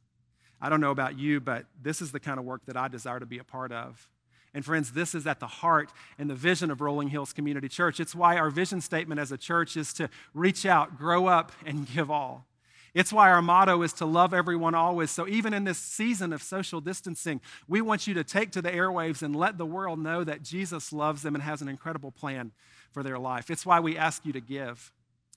I 0.61 0.69
don't 0.69 0.79
know 0.79 0.91
about 0.91 1.19
you, 1.19 1.41
but 1.41 1.65
this 1.81 2.01
is 2.01 2.11
the 2.11 2.19
kind 2.19 2.39
of 2.39 2.45
work 2.45 2.61
that 2.67 2.77
I 2.77 2.87
desire 2.87 3.19
to 3.19 3.25
be 3.25 3.39
a 3.39 3.43
part 3.43 3.71
of. 3.71 4.07
And 4.53 4.65
friends, 4.65 4.91
this 4.91 5.15
is 5.15 5.25
at 5.25 5.39
the 5.39 5.47
heart 5.47 5.91
and 6.19 6.29
the 6.29 6.35
vision 6.35 6.71
of 6.71 6.81
Rolling 6.81 7.07
Hills 7.07 7.31
Community 7.31 7.69
Church. 7.69 7.99
It's 7.99 8.13
why 8.13 8.37
our 8.37 8.49
vision 8.49 8.81
statement 8.81 9.19
as 9.19 9.31
a 9.31 9.37
church 9.37 9.77
is 9.77 9.93
to 9.93 10.09
reach 10.33 10.65
out, 10.65 10.97
grow 10.97 11.27
up, 11.27 11.51
and 11.65 11.87
give 11.87 12.11
all. 12.11 12.45
It's 12.93 13.13
why 13.13 13.31
our 13.31 13.41
motto 13.41 13.81
is 13.83 13.93
to 13.93 14.05
love 14.05 14.33
everyone 14.33 14.75
always. 14.75 15.11
So, 15.11 15.25
even 15.25 15.53
in 15.53 15.63
this 15.63 15.77
season 15.77 16.33
of 16.33 16.43
social 16.43 16.81
distancing, 16.81 17.39
we 17.67 17.79
want 17.79 18.05
you 18.05 18.13
to 18.15 18.23
take 18.25 18.51
to 18.51 18.61
the 18.61 18.69
airwaves 18.69 19.21
and 19.21 19.33
let 19.33 19.57
the 19.57 19.65
world 19.65 19.99
know 19.99 20.25
that 20.25 20.43
Jesus 20.43 20.91
loves 20.91 21.21
them 21.21 21.33
and 21.33 21.43
has 21.43 21.61
an 21.61 21.69
incredible 21.69 22.11
plan 22.11 22.51
for 22.91 23.01
their 23.01 23.17
life. 23.17 23.49
It's 23.49 23.65
why 23.65 23.79
we 23.79 23.97
ask 23.97 24.25
you 24.25 24.33
to 24.33 24.41
give. 24.41 24.91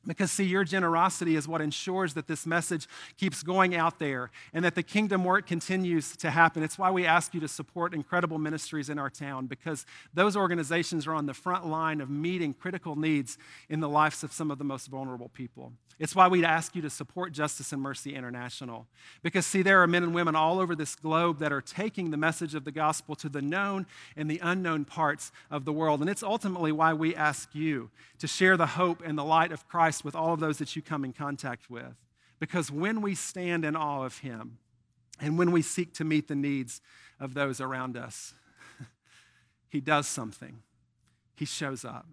Because, 0.06 0.30
see, 0.30 0.44
your 0.44 0.64
generosity 0.64 1.36
is 1.36 1.48
what 1.48 1.60
ensures 1.60 2.14
that 2.14 2.26
this 2.26 2.46
message 2.46 2.86
keeps 3.16 3.42
going 3.42 3.74
out 3.74 3.98
there 3.98 4.30
and 4.52 4.64
that 4.64 4.74
the 4.74 4.82
kingdom 4.82 5.24
work 5.24 5.46
continues 5.46 6.16
to 6.18 6.30
happen. 6.30 6.62
It's 6.62 6.78
why 6.78 6.90
we 6.90 7.06
ask 7.06 7.34
you 7.34 7.40
to 7.40 7.48
support 7.48 7.94
incredible 7.94 8.38
ministries 8.38 8.90
in 8.90 8.98
our 8.98 9.10
town, 9.10 9.46
because 9.46 9.86
those 10.12 10.36
organizations 10.36 11.06
are 11.06 11.14
on 11.14 11.26
the 11.26 11.34
front 11.34 11.66
line 11.66 12.00
of 12.00 12.10
meeting 12.10 12.52
critical 12.54 12.96
needs 12.96 13.38
in 13.68 13.80
the 13.80 13.88
lives 13.88 14.22
of 14.22 14.32
some 14.32 14.50
of 14.50 14.58
the 14.58 14.64
most 14.64 14.88
vulnerable 14.88 15.28
people. 15.28 15.72
It's 15.96 16.16
why 16.16 16.26
we'd 16.26 16.44
ask 16.44 16.74
you 16.74 16.82
to 16.82 16.90
support 16.90 17.32
Justice 17.32 17.72
and 17.72 17.80
Mercy 17.80 18.16
International. 18.16 18.88
Because, 19.22 19.46
see, 19.46 19.62
there 19.62 19.80
are 19.80 19.86
men 19.86 20.02
and 20.02 20.12
women 20.12 20.34
all 20.34 20.58
over 20.58 20.74
this 20.74 20.96
globe 20.96 21.38
that 21.38 21.52
are 21.52 21.60
taking 21.60 22.10
the 22.10 22.16
message 22.16 22.56
of 22.56 22.64
the 22.64 22.72
gospel 22.72 23.14
to 23.14 23.28
the 23.28 23.40
known 23.40 23.86
and 24.16 24.28
the 24.28 24.40
unknown 24.42 24.86
parts 24.86 25.30
of 25.52 25.64
the 25.64 25.72
world. 25.72 26.00
And 26.00 26.10
it's 26.10 26.24
ultimately 26.24 26.72
why 26.72 26.94
we 26.94 27.14
ask 27.14 27.54
you 27.54 27.90
to 28.18 28.26
share 28.26 28.56
the 28.56 28.66
hope 28.66 29.02
and 29.06 29.16
the 29.16 29.22
light 29.22 29.52
of 29.52 29.68
Christ 29.68 29.93
with 30.02 30.16
all 30.16 30.32
of 30.32 30.40
those 30.40 30.58
that 30.58 30.74
you 30.74 30.82
come 30.82 31.04
in 31.04 31.12
contact 31.12 31.70
with. 31.70 31.94
Because 32.40 32.70
when 32.70 33.00
we 33.00 33.14
stand 33.14 33.64
in 33.64 33.76
awe 33.76 34.04
of 34.04 34.18
Him 34.18 34.58
and 35.20 35.38
when 35.38 35.52
we 35.52 35.62
seek 35.62 35.94
to 35.94 36.04
meet 36.04 36.26
the 36.28 36.34
needs 36.34 36.80
of 37.20 37.34
those 37.34 37.60
around 37.60 37.96
us, 37.96 38.34
He 39.68 39.80
does 39.80 40.06
something, 40.06 40.62
He 41.36 41.44
shows 41.44 41.84
up. 41.84 42.06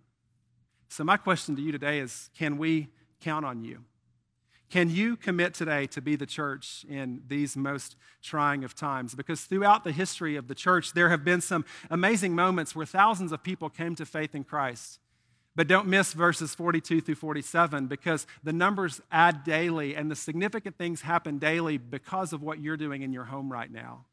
So, 0.90 1.06
my 1.06 1.16
question 1.16 1.56
to 1.56 1.62
you 1.62 1.72
today 1.72 2.00
is 2.00 2.30
can 2.38 2.58
we 2.58 2.90
count 3.22 3.46
on 3.46 3.64
you? 3.64 3.86
Can 4.72 4.90
you 4.90 5.18
commit 5.18 5.54
today 5.54 5.86
to 5.88 6.02
be 6.02 6.16
the 6.16 6.26
church 6.26 6.86
in 6.90 7.24
these 7.28 7.58
most 7.58 7.98
trying 8.22 8.64
of 8.64 8.74
times? 8.74 9.14
Because 9.14 9.42
throughout 9.42 9.84
the 9.84 9.92
history 9.92 10.38
of 10.38 10.48
the 10.48 10.56
church, 10.56 10.94
there 10.94 11.10
have 11.10 11.26
been 11.26 11.42
some 11.42 11.66
amazing 11.90 12.36
moments 12.36 12.74
where 12.74 12.86
thousands 12.86 13.34
of 13.34 13.44
people 13.44 13.70
came 13.70 13.96
to 13.96 14.06
faith 14.06 14.34
in 14.34 14.46
Christ. 14.46 15.00
But 15.56 15.68
don't 15.68 15.88
miss 15.88 16.14
verses 16.14 16.56
42 16.56 17.02
through 17.02 17.16
47 17.16 17.88
because 17.88 18.26
the 18.44 18.54
numbers 18.54 19.02
add 19.12 19.44
daily 19.44 19.96
and 19.96 20.10
the 20.10 20.16
significant 20.16 20.78
things 20.78 21.02
happen 21.02 21.40
daily 21.40 21.78
because 21.78 22.32
of 22.32 22.42
what 22.42 22.60
you're 22.60 22.78
doing 22.78 23.02
in 23.02 23.12
your 23.12 23.26
home 23.26 23.52
right 23.52 23.70
now. 23.70 24.06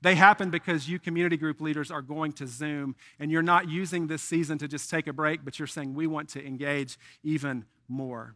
They 0.00 0.16
happen 0.16 0.50
because 0.50 0.88
you 0.88 0.98
community 0.98 1.36
group 1.36 1.60
leaders 1.60 1.92
are 1.92 2.02
going 2.02 2.32
to 2.34 2.48
Zoom 2.48 2.96
and 3.20 3.30
you're 3.30 3.42
not 3.42 3.68
using 3.68 4.08
this 4.08 4.22
season 4.22 4.58
to 4.58 4.66
just 4.66 4.90
take 4.90 5.06
a 5.06 5.12
break, 5.12 5.44
but 5.44 5.60
you're 5.60 5.68
saying, 5.68 5.94
we 5.94 6.08
want 6.08 6.28
to 6.30 6.44
engage 6.44 6.98
even 7.22 7.64
more. 7.88 8.34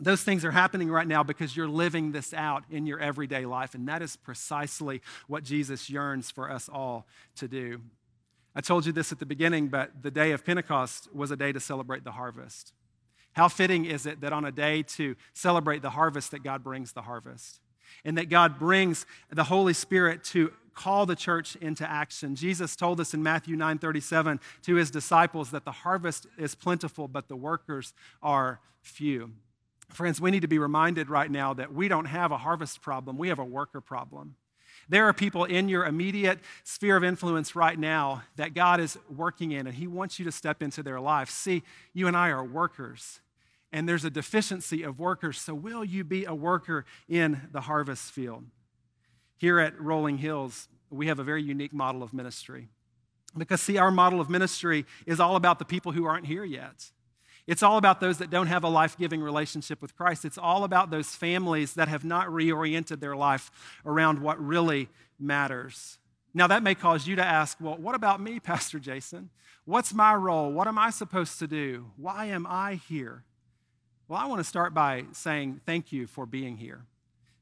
Those 0.00 0.22
things 0.22 0.44
are 0.44 0.50
happening 0.50 0.90
right 0.90 1.06
now 1.06 1.22
because 1.22 1.56
you're 1.56 1.68
living 1.68 2.12
this 2.12 2.34
out 2.34 2.64
in 2.70 2.86
your 2.86 3.00
everyday 3.00 3.46
life, 3.46 3.74
and 3.74 3.88
that 3.88 4.00
is 4.00 4.16
precisely 4.16 5.02
what 5.26 5.42
Jesus 5.42 5.90
yearns 5.90 6.30
for 6.30 6.50
us 6.50 6.68
all 6.68 7.06
to 7.36 7.48
do. 7.48 7.80
I 8.58 8.60
told 8.60 8.86
you 8.86 8.92
this 8.92 9.12
at 9.12 9.20
the 9.20 9.24
beginning, 9.24 9.68
but 9.68 10.02
the 10.02 10.10
day 10.10 10.32
of 10.32 10.44
Pentecost 10.44 11.14
was 11.14 11.30
a 11.30 11.36
day 11.36 11.52
to 11.52 11.60
celebrate 11.60 12.02
the 12.02 12.10
harvest. 12.10 12.72
How 13.34 13.46
fitting 13.46 13.84
is 13.84 14.04
it 14.04 14.20
that 14.22 14.32
on 14.32 14.44
a 14.44 14.50
day 14.50 14.82
to 14.96 15.14
celebrate 15.32 15.80
the 15.80 15.90
harvest 15.90 16.32
that 16.32 16.42
God 16.42 16.64
brings 16.64 16.90
the 16.90 17.02
harvest 17.02 17.60
and 18.04 18.18
that 18.18 18.28
God 18.28 18.58
brings 18.58 19.06
the 19.30 19.44
Holy 19.44 19.74
Spirit 19.74 20.24
to 20.24 20.52
call 20.74 21.06
the 21.06 21.14
church 21.14 21.54
into 21.54 21.88
action. 21.88 22.34
Jesus 22.34 22.74
told 22.74 22.98
us 22.98 23.14
in 23.14 23.22
Matthew 23.22 23.54
9:37 23.54 24.40
to 24.62 24.74
his 24.74 24.90
disciples 24.90 25.52
that 25.52 25.64
the 25.64 25.70
harvest 25.70 26.26
is 26.36 26.56
plentiful 26.56 27.06
but 27.06 27.28
the 27.28 27.36
workers 27.36 27.94
are 28.24 28.58
few. 28.80 29.34
Friends, 29.90 30.20
we 30.20 30.32
need 30.32 30.42
to 30.42 30.48
be 30.48 30.58
reminded 30.58 31.08
right 31.08 31.30
now 31.30 31.54
that 31.54 31.72
we 31.72 31.86
don't 31.86 32.06
have 32.06 32.32
a 32.32 32.38
harvest 32.38 32.82
problem, 32.82 33.18
we 33.18 33.28
have 33.28 33.38
a 33.38 33.44
worker 33.44 33.80
problem. 33.80 34.34
There 34.88 35.06
are 35.06 35.12
people 35.12 35.44
in 35.44 35.68
your 35.68 35.84
immediate 35.84 36.38
sphere 36.64 36.96
of 36.96 37.04
influence 37.04 37.54
right 37.54 37.78
now 37.78 38.22
that 38.36 38.54
God 38.54 38.80
is 38.80 38.96
working 39.14 39.52
in, 39.52 39.66
and 39.66 39.76
He 39.76 39.86
wants 39.86 40.18
you 40.18 40.24
to 40.24 40.32
step 40.32 40.62
into 40.62 40.82
their 40.82 40.98
life. 40.98 41.28
See, 41.28 41.62
you 41.92 42.06
and 42.06 42.16
I 42.16 42.30
are 42.30 42.44
workers, 42.44 43.20
and 43.70 43.88
there's 43.88 44.04
a 44.04 44.10
deficiency 44.10 44.82
of 44.82 44.98
workers. 44.98 45.38
So, 45.38 45.54
will 45.54 45.84
you 45.84 46.04
be 46.04 46.24
a 46.24 46.34
worker 46.34 46.86
in 47.06 47.48
the 47.52 47.62
harvest 47.62 48.12
field? 48.12 48.44
Here 49.36 49.58
at 49.60 49.78
Rolling 49.80 50.18
Hills, 50.18 50.68
we 50.90 51.08
have 51.08 51.18
a 51.18 51.24
very 51.24 51.42
unique 51.42 51.74
model 51.74 52.02
of 52.02 52.14
ministry. 52.14 52.68
Because, 53.36 53.60
see, 53.60 53.76
our 53.76 53.90
model 53.90 54.20
of 54.20 54.30
ministry 54.30 54.86
is 55.06 55.20
all 55.20 55.36
about 55.36 55.58
the 55.58 55.64
people 55.64 55.92
who 55.92 56.06
aren't 56.06 56.26
here 56.26 56.44
yet. 56.44 56.90
It's 57.48 57.62
all 57.62 57.78
about 57.78 58.00
those 58.00 58.18
that 58.18 58.28
don't 58.28 58.48
have 58.48 58.62
a 58.62 58.68
life 58.68 58.98
giving 58.98 59.22
relationship 59.22 59.80
with 59.80 59.96
Christ. 59.96 60.26
It's 60.26 60.36
all 60.36 60.64
about 60.64 60.90
those 60.90 61.14
families 61.14 61.72
that 61.74 61.88
have 61.88 62.04
not 62.04 62.26
reoriented 62.26 63.00
their 63.00 63.16
life 63.16 63.50
around 63.86 64.18
what 64.18 64.38
really 64.38 64.90
matters. 65.18 65.98
Now, 66.34 66.46
that 66.48 66.62
may 66.62 66.74
cause 66.74 67.06
you 67.06 67.16
to 67.16 67.24
ask, 67.24 67.56
well, 67.58 67.78
what 67.78 67.94
about 67.94 68.20
me, 68.20 68.38
Pastor 68.52 68.78
Jason? 68.78 69.30
What's 69.64 69.94
my 69.94 70.14
role? 70.14 70.52
What 70.52 70.68
am 70.68 70.78
I 70.78 70.90
supposed 70.90 71.38
to 71.38 71.46
do? 71.46 71.86
Why 71.96 72.26
am 72.26 72.46
I 72.46 72.74
here? 72.74 73.24
Well, 74.08 74.20
I 74.20 74.26
want 74.26 74.40
to 74.40 74.44
start 74.44 74.74
by 74.74 75.06
saying 75.12 75.62
thank 75.64 75.90
you 75.90 76.06
for 76.06 76.26
being 76.26 76.58
here. 76.58 76.84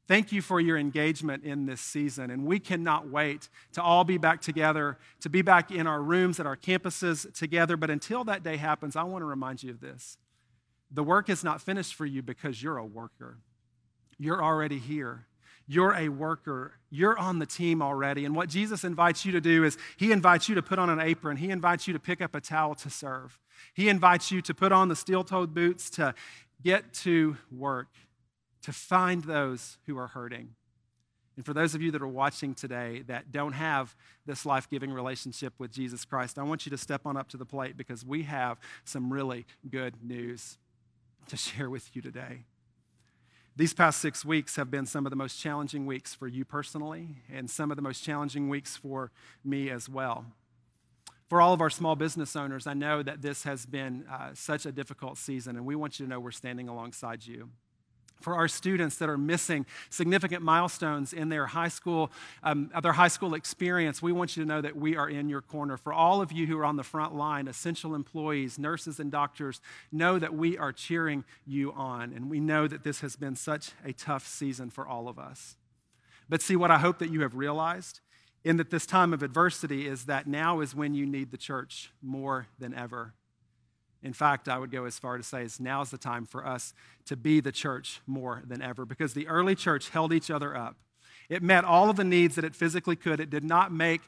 Thank 0.09 0.31
you 0.31 0.41
for 0.41 0.61
your 0.61 0.79
engagement 0.79 1.45
in 1.45 1.67
this 1.67 1.81
season. 1.81 2.31
And 2.31 2.47
we 2.47 2.61
cannot 2.61 3.09
wait 3.09 3.49
to 3.73 3.83
all 3.83 4.05
be 4.05 4.19
back 4.19 4.41
together, 4.41 4.99
to 5.21 5.29
be 5.29 5.43
back 5.43 5.71
in 5.73 5.87
our 5.87 6.01
rooms 6.01 6.39
at 6.39 6.47
our 6.47 6.57
campuses 6.57 7.33
together. 7.35 7.77
But 7.77 7.91
until 7.91 8.23
that 8.25 8.45
day 8.45 8.57
happens, 8.57 8.95
I 8.95 9.03
want 9.03 9.23
to 9.23 9.27
remind 9.27 9.63
you 9.63 9.71
of 9.71 9.81
this 9.81 10.19
the 10.91 11.03
work 11.03 11.29
is 11.29 11.43
not 11.43 11.61
finished 11.61 11.95
for 11.95 12.07
you 12.07 12.23
because 12.23 12.63
you're 12.63 12.77
a 12.77 12.87
worker. 12.87 13.39
You're 14.19 14.43
already 14.43 14.79
here. 14.79 15.27
You're 15.67 15.95
a 15.95 16.09
worker. 16.09 16.75
You're 16.91 17.19
on 17.19 17.41
the 17.41 17.47
team 17.47 17.83
already. 17.83 18.25
And 18.25 18.37
what 18.37 18.49
Jesus 18.49 18.85
invites 18.85 19.25
you 19.25 19.33
to 19.33 19.41
do 19.41 19.65
is 19.65 19.77
He 19.97 20.13
invites 20.13 20.49
you 20.49 20.55
to 20.55 20.63
put 20.63 20.79
on 20.79 20.89
an 20.89 21.01
apron, 21.01 21.37
He 21.37 21.51
invites 21.51 21.89
you 21.89 21.93
to 21.93 21.99
pick 21.99 22.21
up 22.21 22.37
a 22.37 22.41
towel 22.41 22.77
to 22.77 22.91
serve. 22.91 23.41
He 23.75 23.89
invites 23.89 24.31
you 24.31 24.41
to 24.43 24.55
put 24.55 24.71
on 24.71 24.89
the 24.89 24.97
steel 24.97 25.25
toed 25.25 25.53
boots 25.53 25.91
to 25.91 26.15
get 26.63 26.93
to 26.93 27.37
work 27.51 27.89
to 28.67 28.73
find 28.73 29.23
those 29.23 29.79
who 29.87 29.97
are 29.97 30.09
hurting. 30.09 30.49
And 31.37 31.47
for 31.47 31.55
those 31.55 31.77
of 31.77 31.83
you 31.83 31.93
that 31.93 32.03
are 32.03 32.09
watching 32.09 32.53
today 32.53 33.05
that 33.07 33.31
don't 33.31 33.53
have 33.53 33.95
this 34.27 34.45
life 34.45 34.69
giving 34.69 34.93
relationship 34.93 35.53
with 35.59 35.71
Jesus 35.71 36.05
Christ, 36.05 36.37
I 36.37 36.43
want 36.43 36.67
you 36.67 36.71
to 36.71 36.77
step 36.77 37.07
on 37.07 37.17
up 37.17 37.29
to 37.29 37.37
the 37.37 37.45
plate 37.45 37.77
because 37.77 38.05
we 38.05 38.25
have 38.25 38.59
some 38.85 39.13
really 39.13 39.47
good 39.71 40.03
news 40.03 40.59
to 41.29 41.37
share 41.37 41.71
with 41.71 41.95
you 41.95 42.03
today. 42.03 42.41
These 43.55 43.73
past 43.73 44.01
six 44.01 44.25
weeks 44.25 44.57
have 44.57 44.69
been 44.69 44.85
some 44.85 45.07
of 45.07 45.11
the 45.11 45.17
most 45.17 45.41
challenging 45.41 45.87
weeks 45.87 46.13
for 46.13 46.27
you 46.27 46.45
personally, 46.45 47.19
and 47.33 47.49
some 47.49 47.71
of 47.71 47.77
the 47.77 47.83
most 47.83 48.03
challenging 48.03 48.49
weeks 48.49 48.77
for 48.77 49.13
me 49.45 49.71
as 49.71 49.89
well. 49.89 50.25
For 51.29 51.41
all 51.41 51.55
of 51.55 51.61
our 51.61 51.71
small 51.71 51.95
business 51.95 52.35
owners, 52.35 52.67
I 52.67 52.75
know 52.75 53.05
that 53.05 53.23
this 53.23 53.45
has 53.45 53.65
been 53.65 54.07
uh, 54.11 54.31
such 54.35 54.67
a 54.67 54.73
difficult 54.73 55.19
season, 55.19 55.55
and 55.55 55.65
we 55.65 55.77
want 55.77 56.01
you 56.01 56.07
to 56.07 56.11
know 56.11 56.19
we're 56.19 56.33
standing 56.33 56.69
alongside 56.69 57.25
you 57.25 57.51
for 58.21 58.35
our 58.35 58.49
students 58.49 58.97
that 58.97 59.09
are 59.09 59.19
missing 59.19 59.67
significant 59.91 60.43
milestones 60.43 61.13
in 61.13 61.29
their 61.29 61.47
high 61.47 61.69
school 61.69 62.11
um, 62.43 62.71
their 62.83 62.93
high 62.93 63.09
school 63.09 63.35
experience 63.35 64.03
we 64.03 64.13
want 64.13 64.37
you 64.37 64.43
to 64.43 64.49
know 64.49 64.61
that 64.61 64.77
we 64.77 64.97
are 64.97 65.09
in 65.09 65.29
your 65.29 65.43
corner. 65.43 65.77
For 65.77 65.93
all 65.93 66.21
of 66.21 66.33
you 66.33 66.47
who 66.47 66.59
are 66.59 66.65
on 66.65 66.77
the 66.77 66.83
front 66.83 67.15
line 67.15 67.49
essential 67.49 67.95
employees 67.95 68.59
nurses 68.59 69.01
and 69.01 69.11
doctors 69.11 69.61
know 69.93 70.19
that 70.19 70.35
we 70.35 70.57
are 70.59 70.73
cheering 70.73 71.25
you 71.47 71.73
on 71.73 72.13
and 72.13 72.31
we 72.31 72.41
know 72.41 72.67
that 72.67 72.85
this 72.85 73.01
has 73.01 73.17
been 73.17 73.37
such 73.37 73.73
a 73.85 73.93
tough 73.93 74.27
season 74.27 74.71
for 74.71 74.87
all 74.87 75.09
of 75.09 75.19
us. 75.19 75.57
But 76.29 76.43
see 76.43 76.57
what 76.57 76.71
i 76.71 76.79
hope 76.79 76.99
that 76.99 77.11
you 77.11 77.23
have 77.23 77.37
realized 77.37 78.01
in 78.45 78.57
that 78.57 78.71
this 78.71 78.87
time 78.87 79.13
of 79.13 79.23
adversity 79.23 79.87
is 79.87 80.05
that 80.05 80.27
now 80.27 80.61
is 80.61 80.75
when 80.75 80.95
you 80.95 81.05
need 81.05 81.31
the 81.31 81.37
church 81.37 81.91
more 82.03 82.47
than 82.59 82.75
ever 82.75 83.15
in 84.07 84.13
fact, 84.13 84.49
I 84.49 84.57
would 84.57 84.71
go 84.71 84.85
as 84.85 85.01
far 85.01 85.17
to 85.17 85.23
say 85.25 85.43
is 85.43 85.59
now 85.59 85.83
is 85.83 85.91
the 85.91 85.99
time 85.99 86.27
for 86.27 86.47
us 86.47 86.73
to 87.07 87.17
be 87.17 87.41
the 87.41 87.51
church 87.51 88.01
more 88.07 88.41
than 88.47 88.63
ever 88.63 88.87
because 88.87 89.15
the 89.15 89.27
early 89.27 89.57
church 89.57 89.89
held 89.89 90.13
each 90.13 90.31
other 90.31 90.57
up. 90.57 90.77
It 91.29 91.43
met 91.43 91.65
all 91.65 91.91
of 91.91 91.97
the 91.97 92.05
needs 92.05 92.37
that 92.37 92.45
it 92.45 92.55
physically 92.55 92.95
could. 92.95 93.19
It 93.19 93.31
did 93.31 93.43
not 93.43 93.73
make 93.73 94.03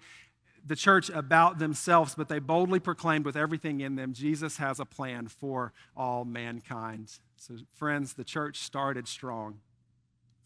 the 0.65 0.77
church 0.77 1.11
about 1.11 1.59
themselves, 1.59 2.15
but 2.15 2.29
they 2.29 2.39
boldly 2.39 2.79
proclaimed 2.79 3.25
with 3.25 3.37
everything 3.37 3.81
in 3.81 3.97
them 3.97 4.13
Jesus 4.13 4.59
has 4.59 4.79
a 4.79 4.85
plan 4.85 5.27
for 5.27 5.73
all 5.97 6.25
mankind. 6.25 7.11
So, 7.37 7.55
friends, 7.75 8.15
the 8.15 8.25
church 8.25 8.59
started 8.59 9.09
strong. 9.09 9.59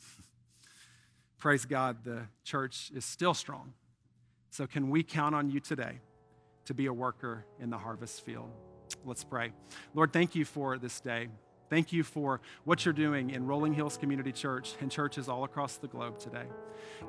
Praise 1.38 1.66
God, 1.66 2.04
the 2.04 2.22
church 2.42 2.90
is 2.94 3.04
still 3.04 3.34
strong. 3.34 3.74
So, 4.48 4.66
can 4.66 4.88
we 4.88 5.02
count 5.02 5.34
on 5.34 5.50
you 5.50 5.60
today 5.60 5.98
to 6.64 6.72
be 6.72 6.86
a 6.86 6.92
worker 6.92 7.44
in 7.60 7.68
the 7.68 7.78
harvest 7.78 8.24
field? 8.24 8.50
Let's 9.04 9.24
pray. 9.24 9.52
Lord, 9.94 10.12
thank 10.12 10.34
you 10.34 10.44
for 10.44 10.78
this 10.78 11.00
day. 11.00 11.28
Thank 11.70 11.92
you 11.92 12.02
for 12.02 12.40
what 12.64 12.84
you're 12.84 12.92
doing 12.92 13.30
in 13.30 13.46
Rolling 13.46 13.72
Hills 13.72 13.96
Community 13.96 14.32
Church 14.32 14.74
and 14.80 14.90
churches 14.90 15.28
all 15.28 15.44
across 15.44 15.76
the 15.76 15.88
globe 15.88 16.18
today. 16.18 16.44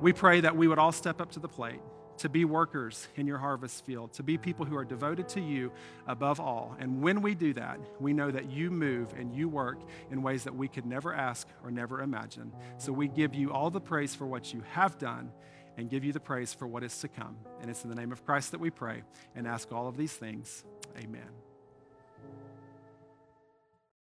We 0.00 0.12
pray 0.12 0.40
that 0.40 0.56
we 0.56 0.68
would 0.68 0.78
all 0.78 0.92
step 0.92 1.20
up 1.20 1.30
to 1.32 1.40
the 1.40 1.48
plate 1.48 1.80
to 2.18 2.28
be 2.28 2.44
workers 2.44 3.08
in 3.16 3.26
your 3.26 3.38
harvest 3.38 3.84
field, 3.84 4.12
to 4.14 4.22
be 4.22 4.38
people 4.38 4.64
who 4.64 4.76
are 4.76 4.84
devoted 4.84 5.28
to 5.30 5.40
you 5.40 5.72
above 6.06 6.40
all. 6.40 6.76
And 6.78 7.02
when 7.02 7.20
we 7.22 7.34
do 7.34 7.52
that, 7.54 7.78
we 8.00 8.12
know 8.12 8.30
that 8.30 8.50
you 8.50 8.70
move 8.70 9.12
and 9.18 9.34
you 9.34 9.48
work 9.48 9.80
in 10.10 10.22
ways 10.22 10.44
that 10.44 10.54
we 10.54 10.68
could 10.68 10.86
never 10.86 11.12
ask 11.12 11.48
or 11.62 11.70
never 11.70 12.00
imagine. 12.00 12.52
So 12.78 12.92
we 12.92 13.08
give 13.08 13.34
you 13.34 13.52
all 13.52 13.70
the 13.70 13.80
praise 13.80 14.14
for 14.14 14.26
what 14.26 14.54
you 14.54 14.62
have 14.72 14.98
done 14.98 15.32
and 15.76 15.90
give 15.90 16.04
you 16.04 16.12
the 16.12 16.20
praise 16.20 16.54
for 16.54 16.66
what 16.66 16.84
is 16.84 16.96
to 17.00 17.08
come. 17.08 17.36
And 17.60 17.68
it's 17.68 17.82
in 17.82 17.90
the 17.90 17.96
name 17.96 18.12
of 18.12 18.24
Christ 18.24 18.52
that 18.52 18.60
we 18.60 18.70
pray 18.70 19.02
and 19.34 19.46
ask 19.46 19.72
all 19.72 19.88
of 19.88 19.96
these 19.96 20.12
things. 20.12 20.64
Amen. 20.96 21.43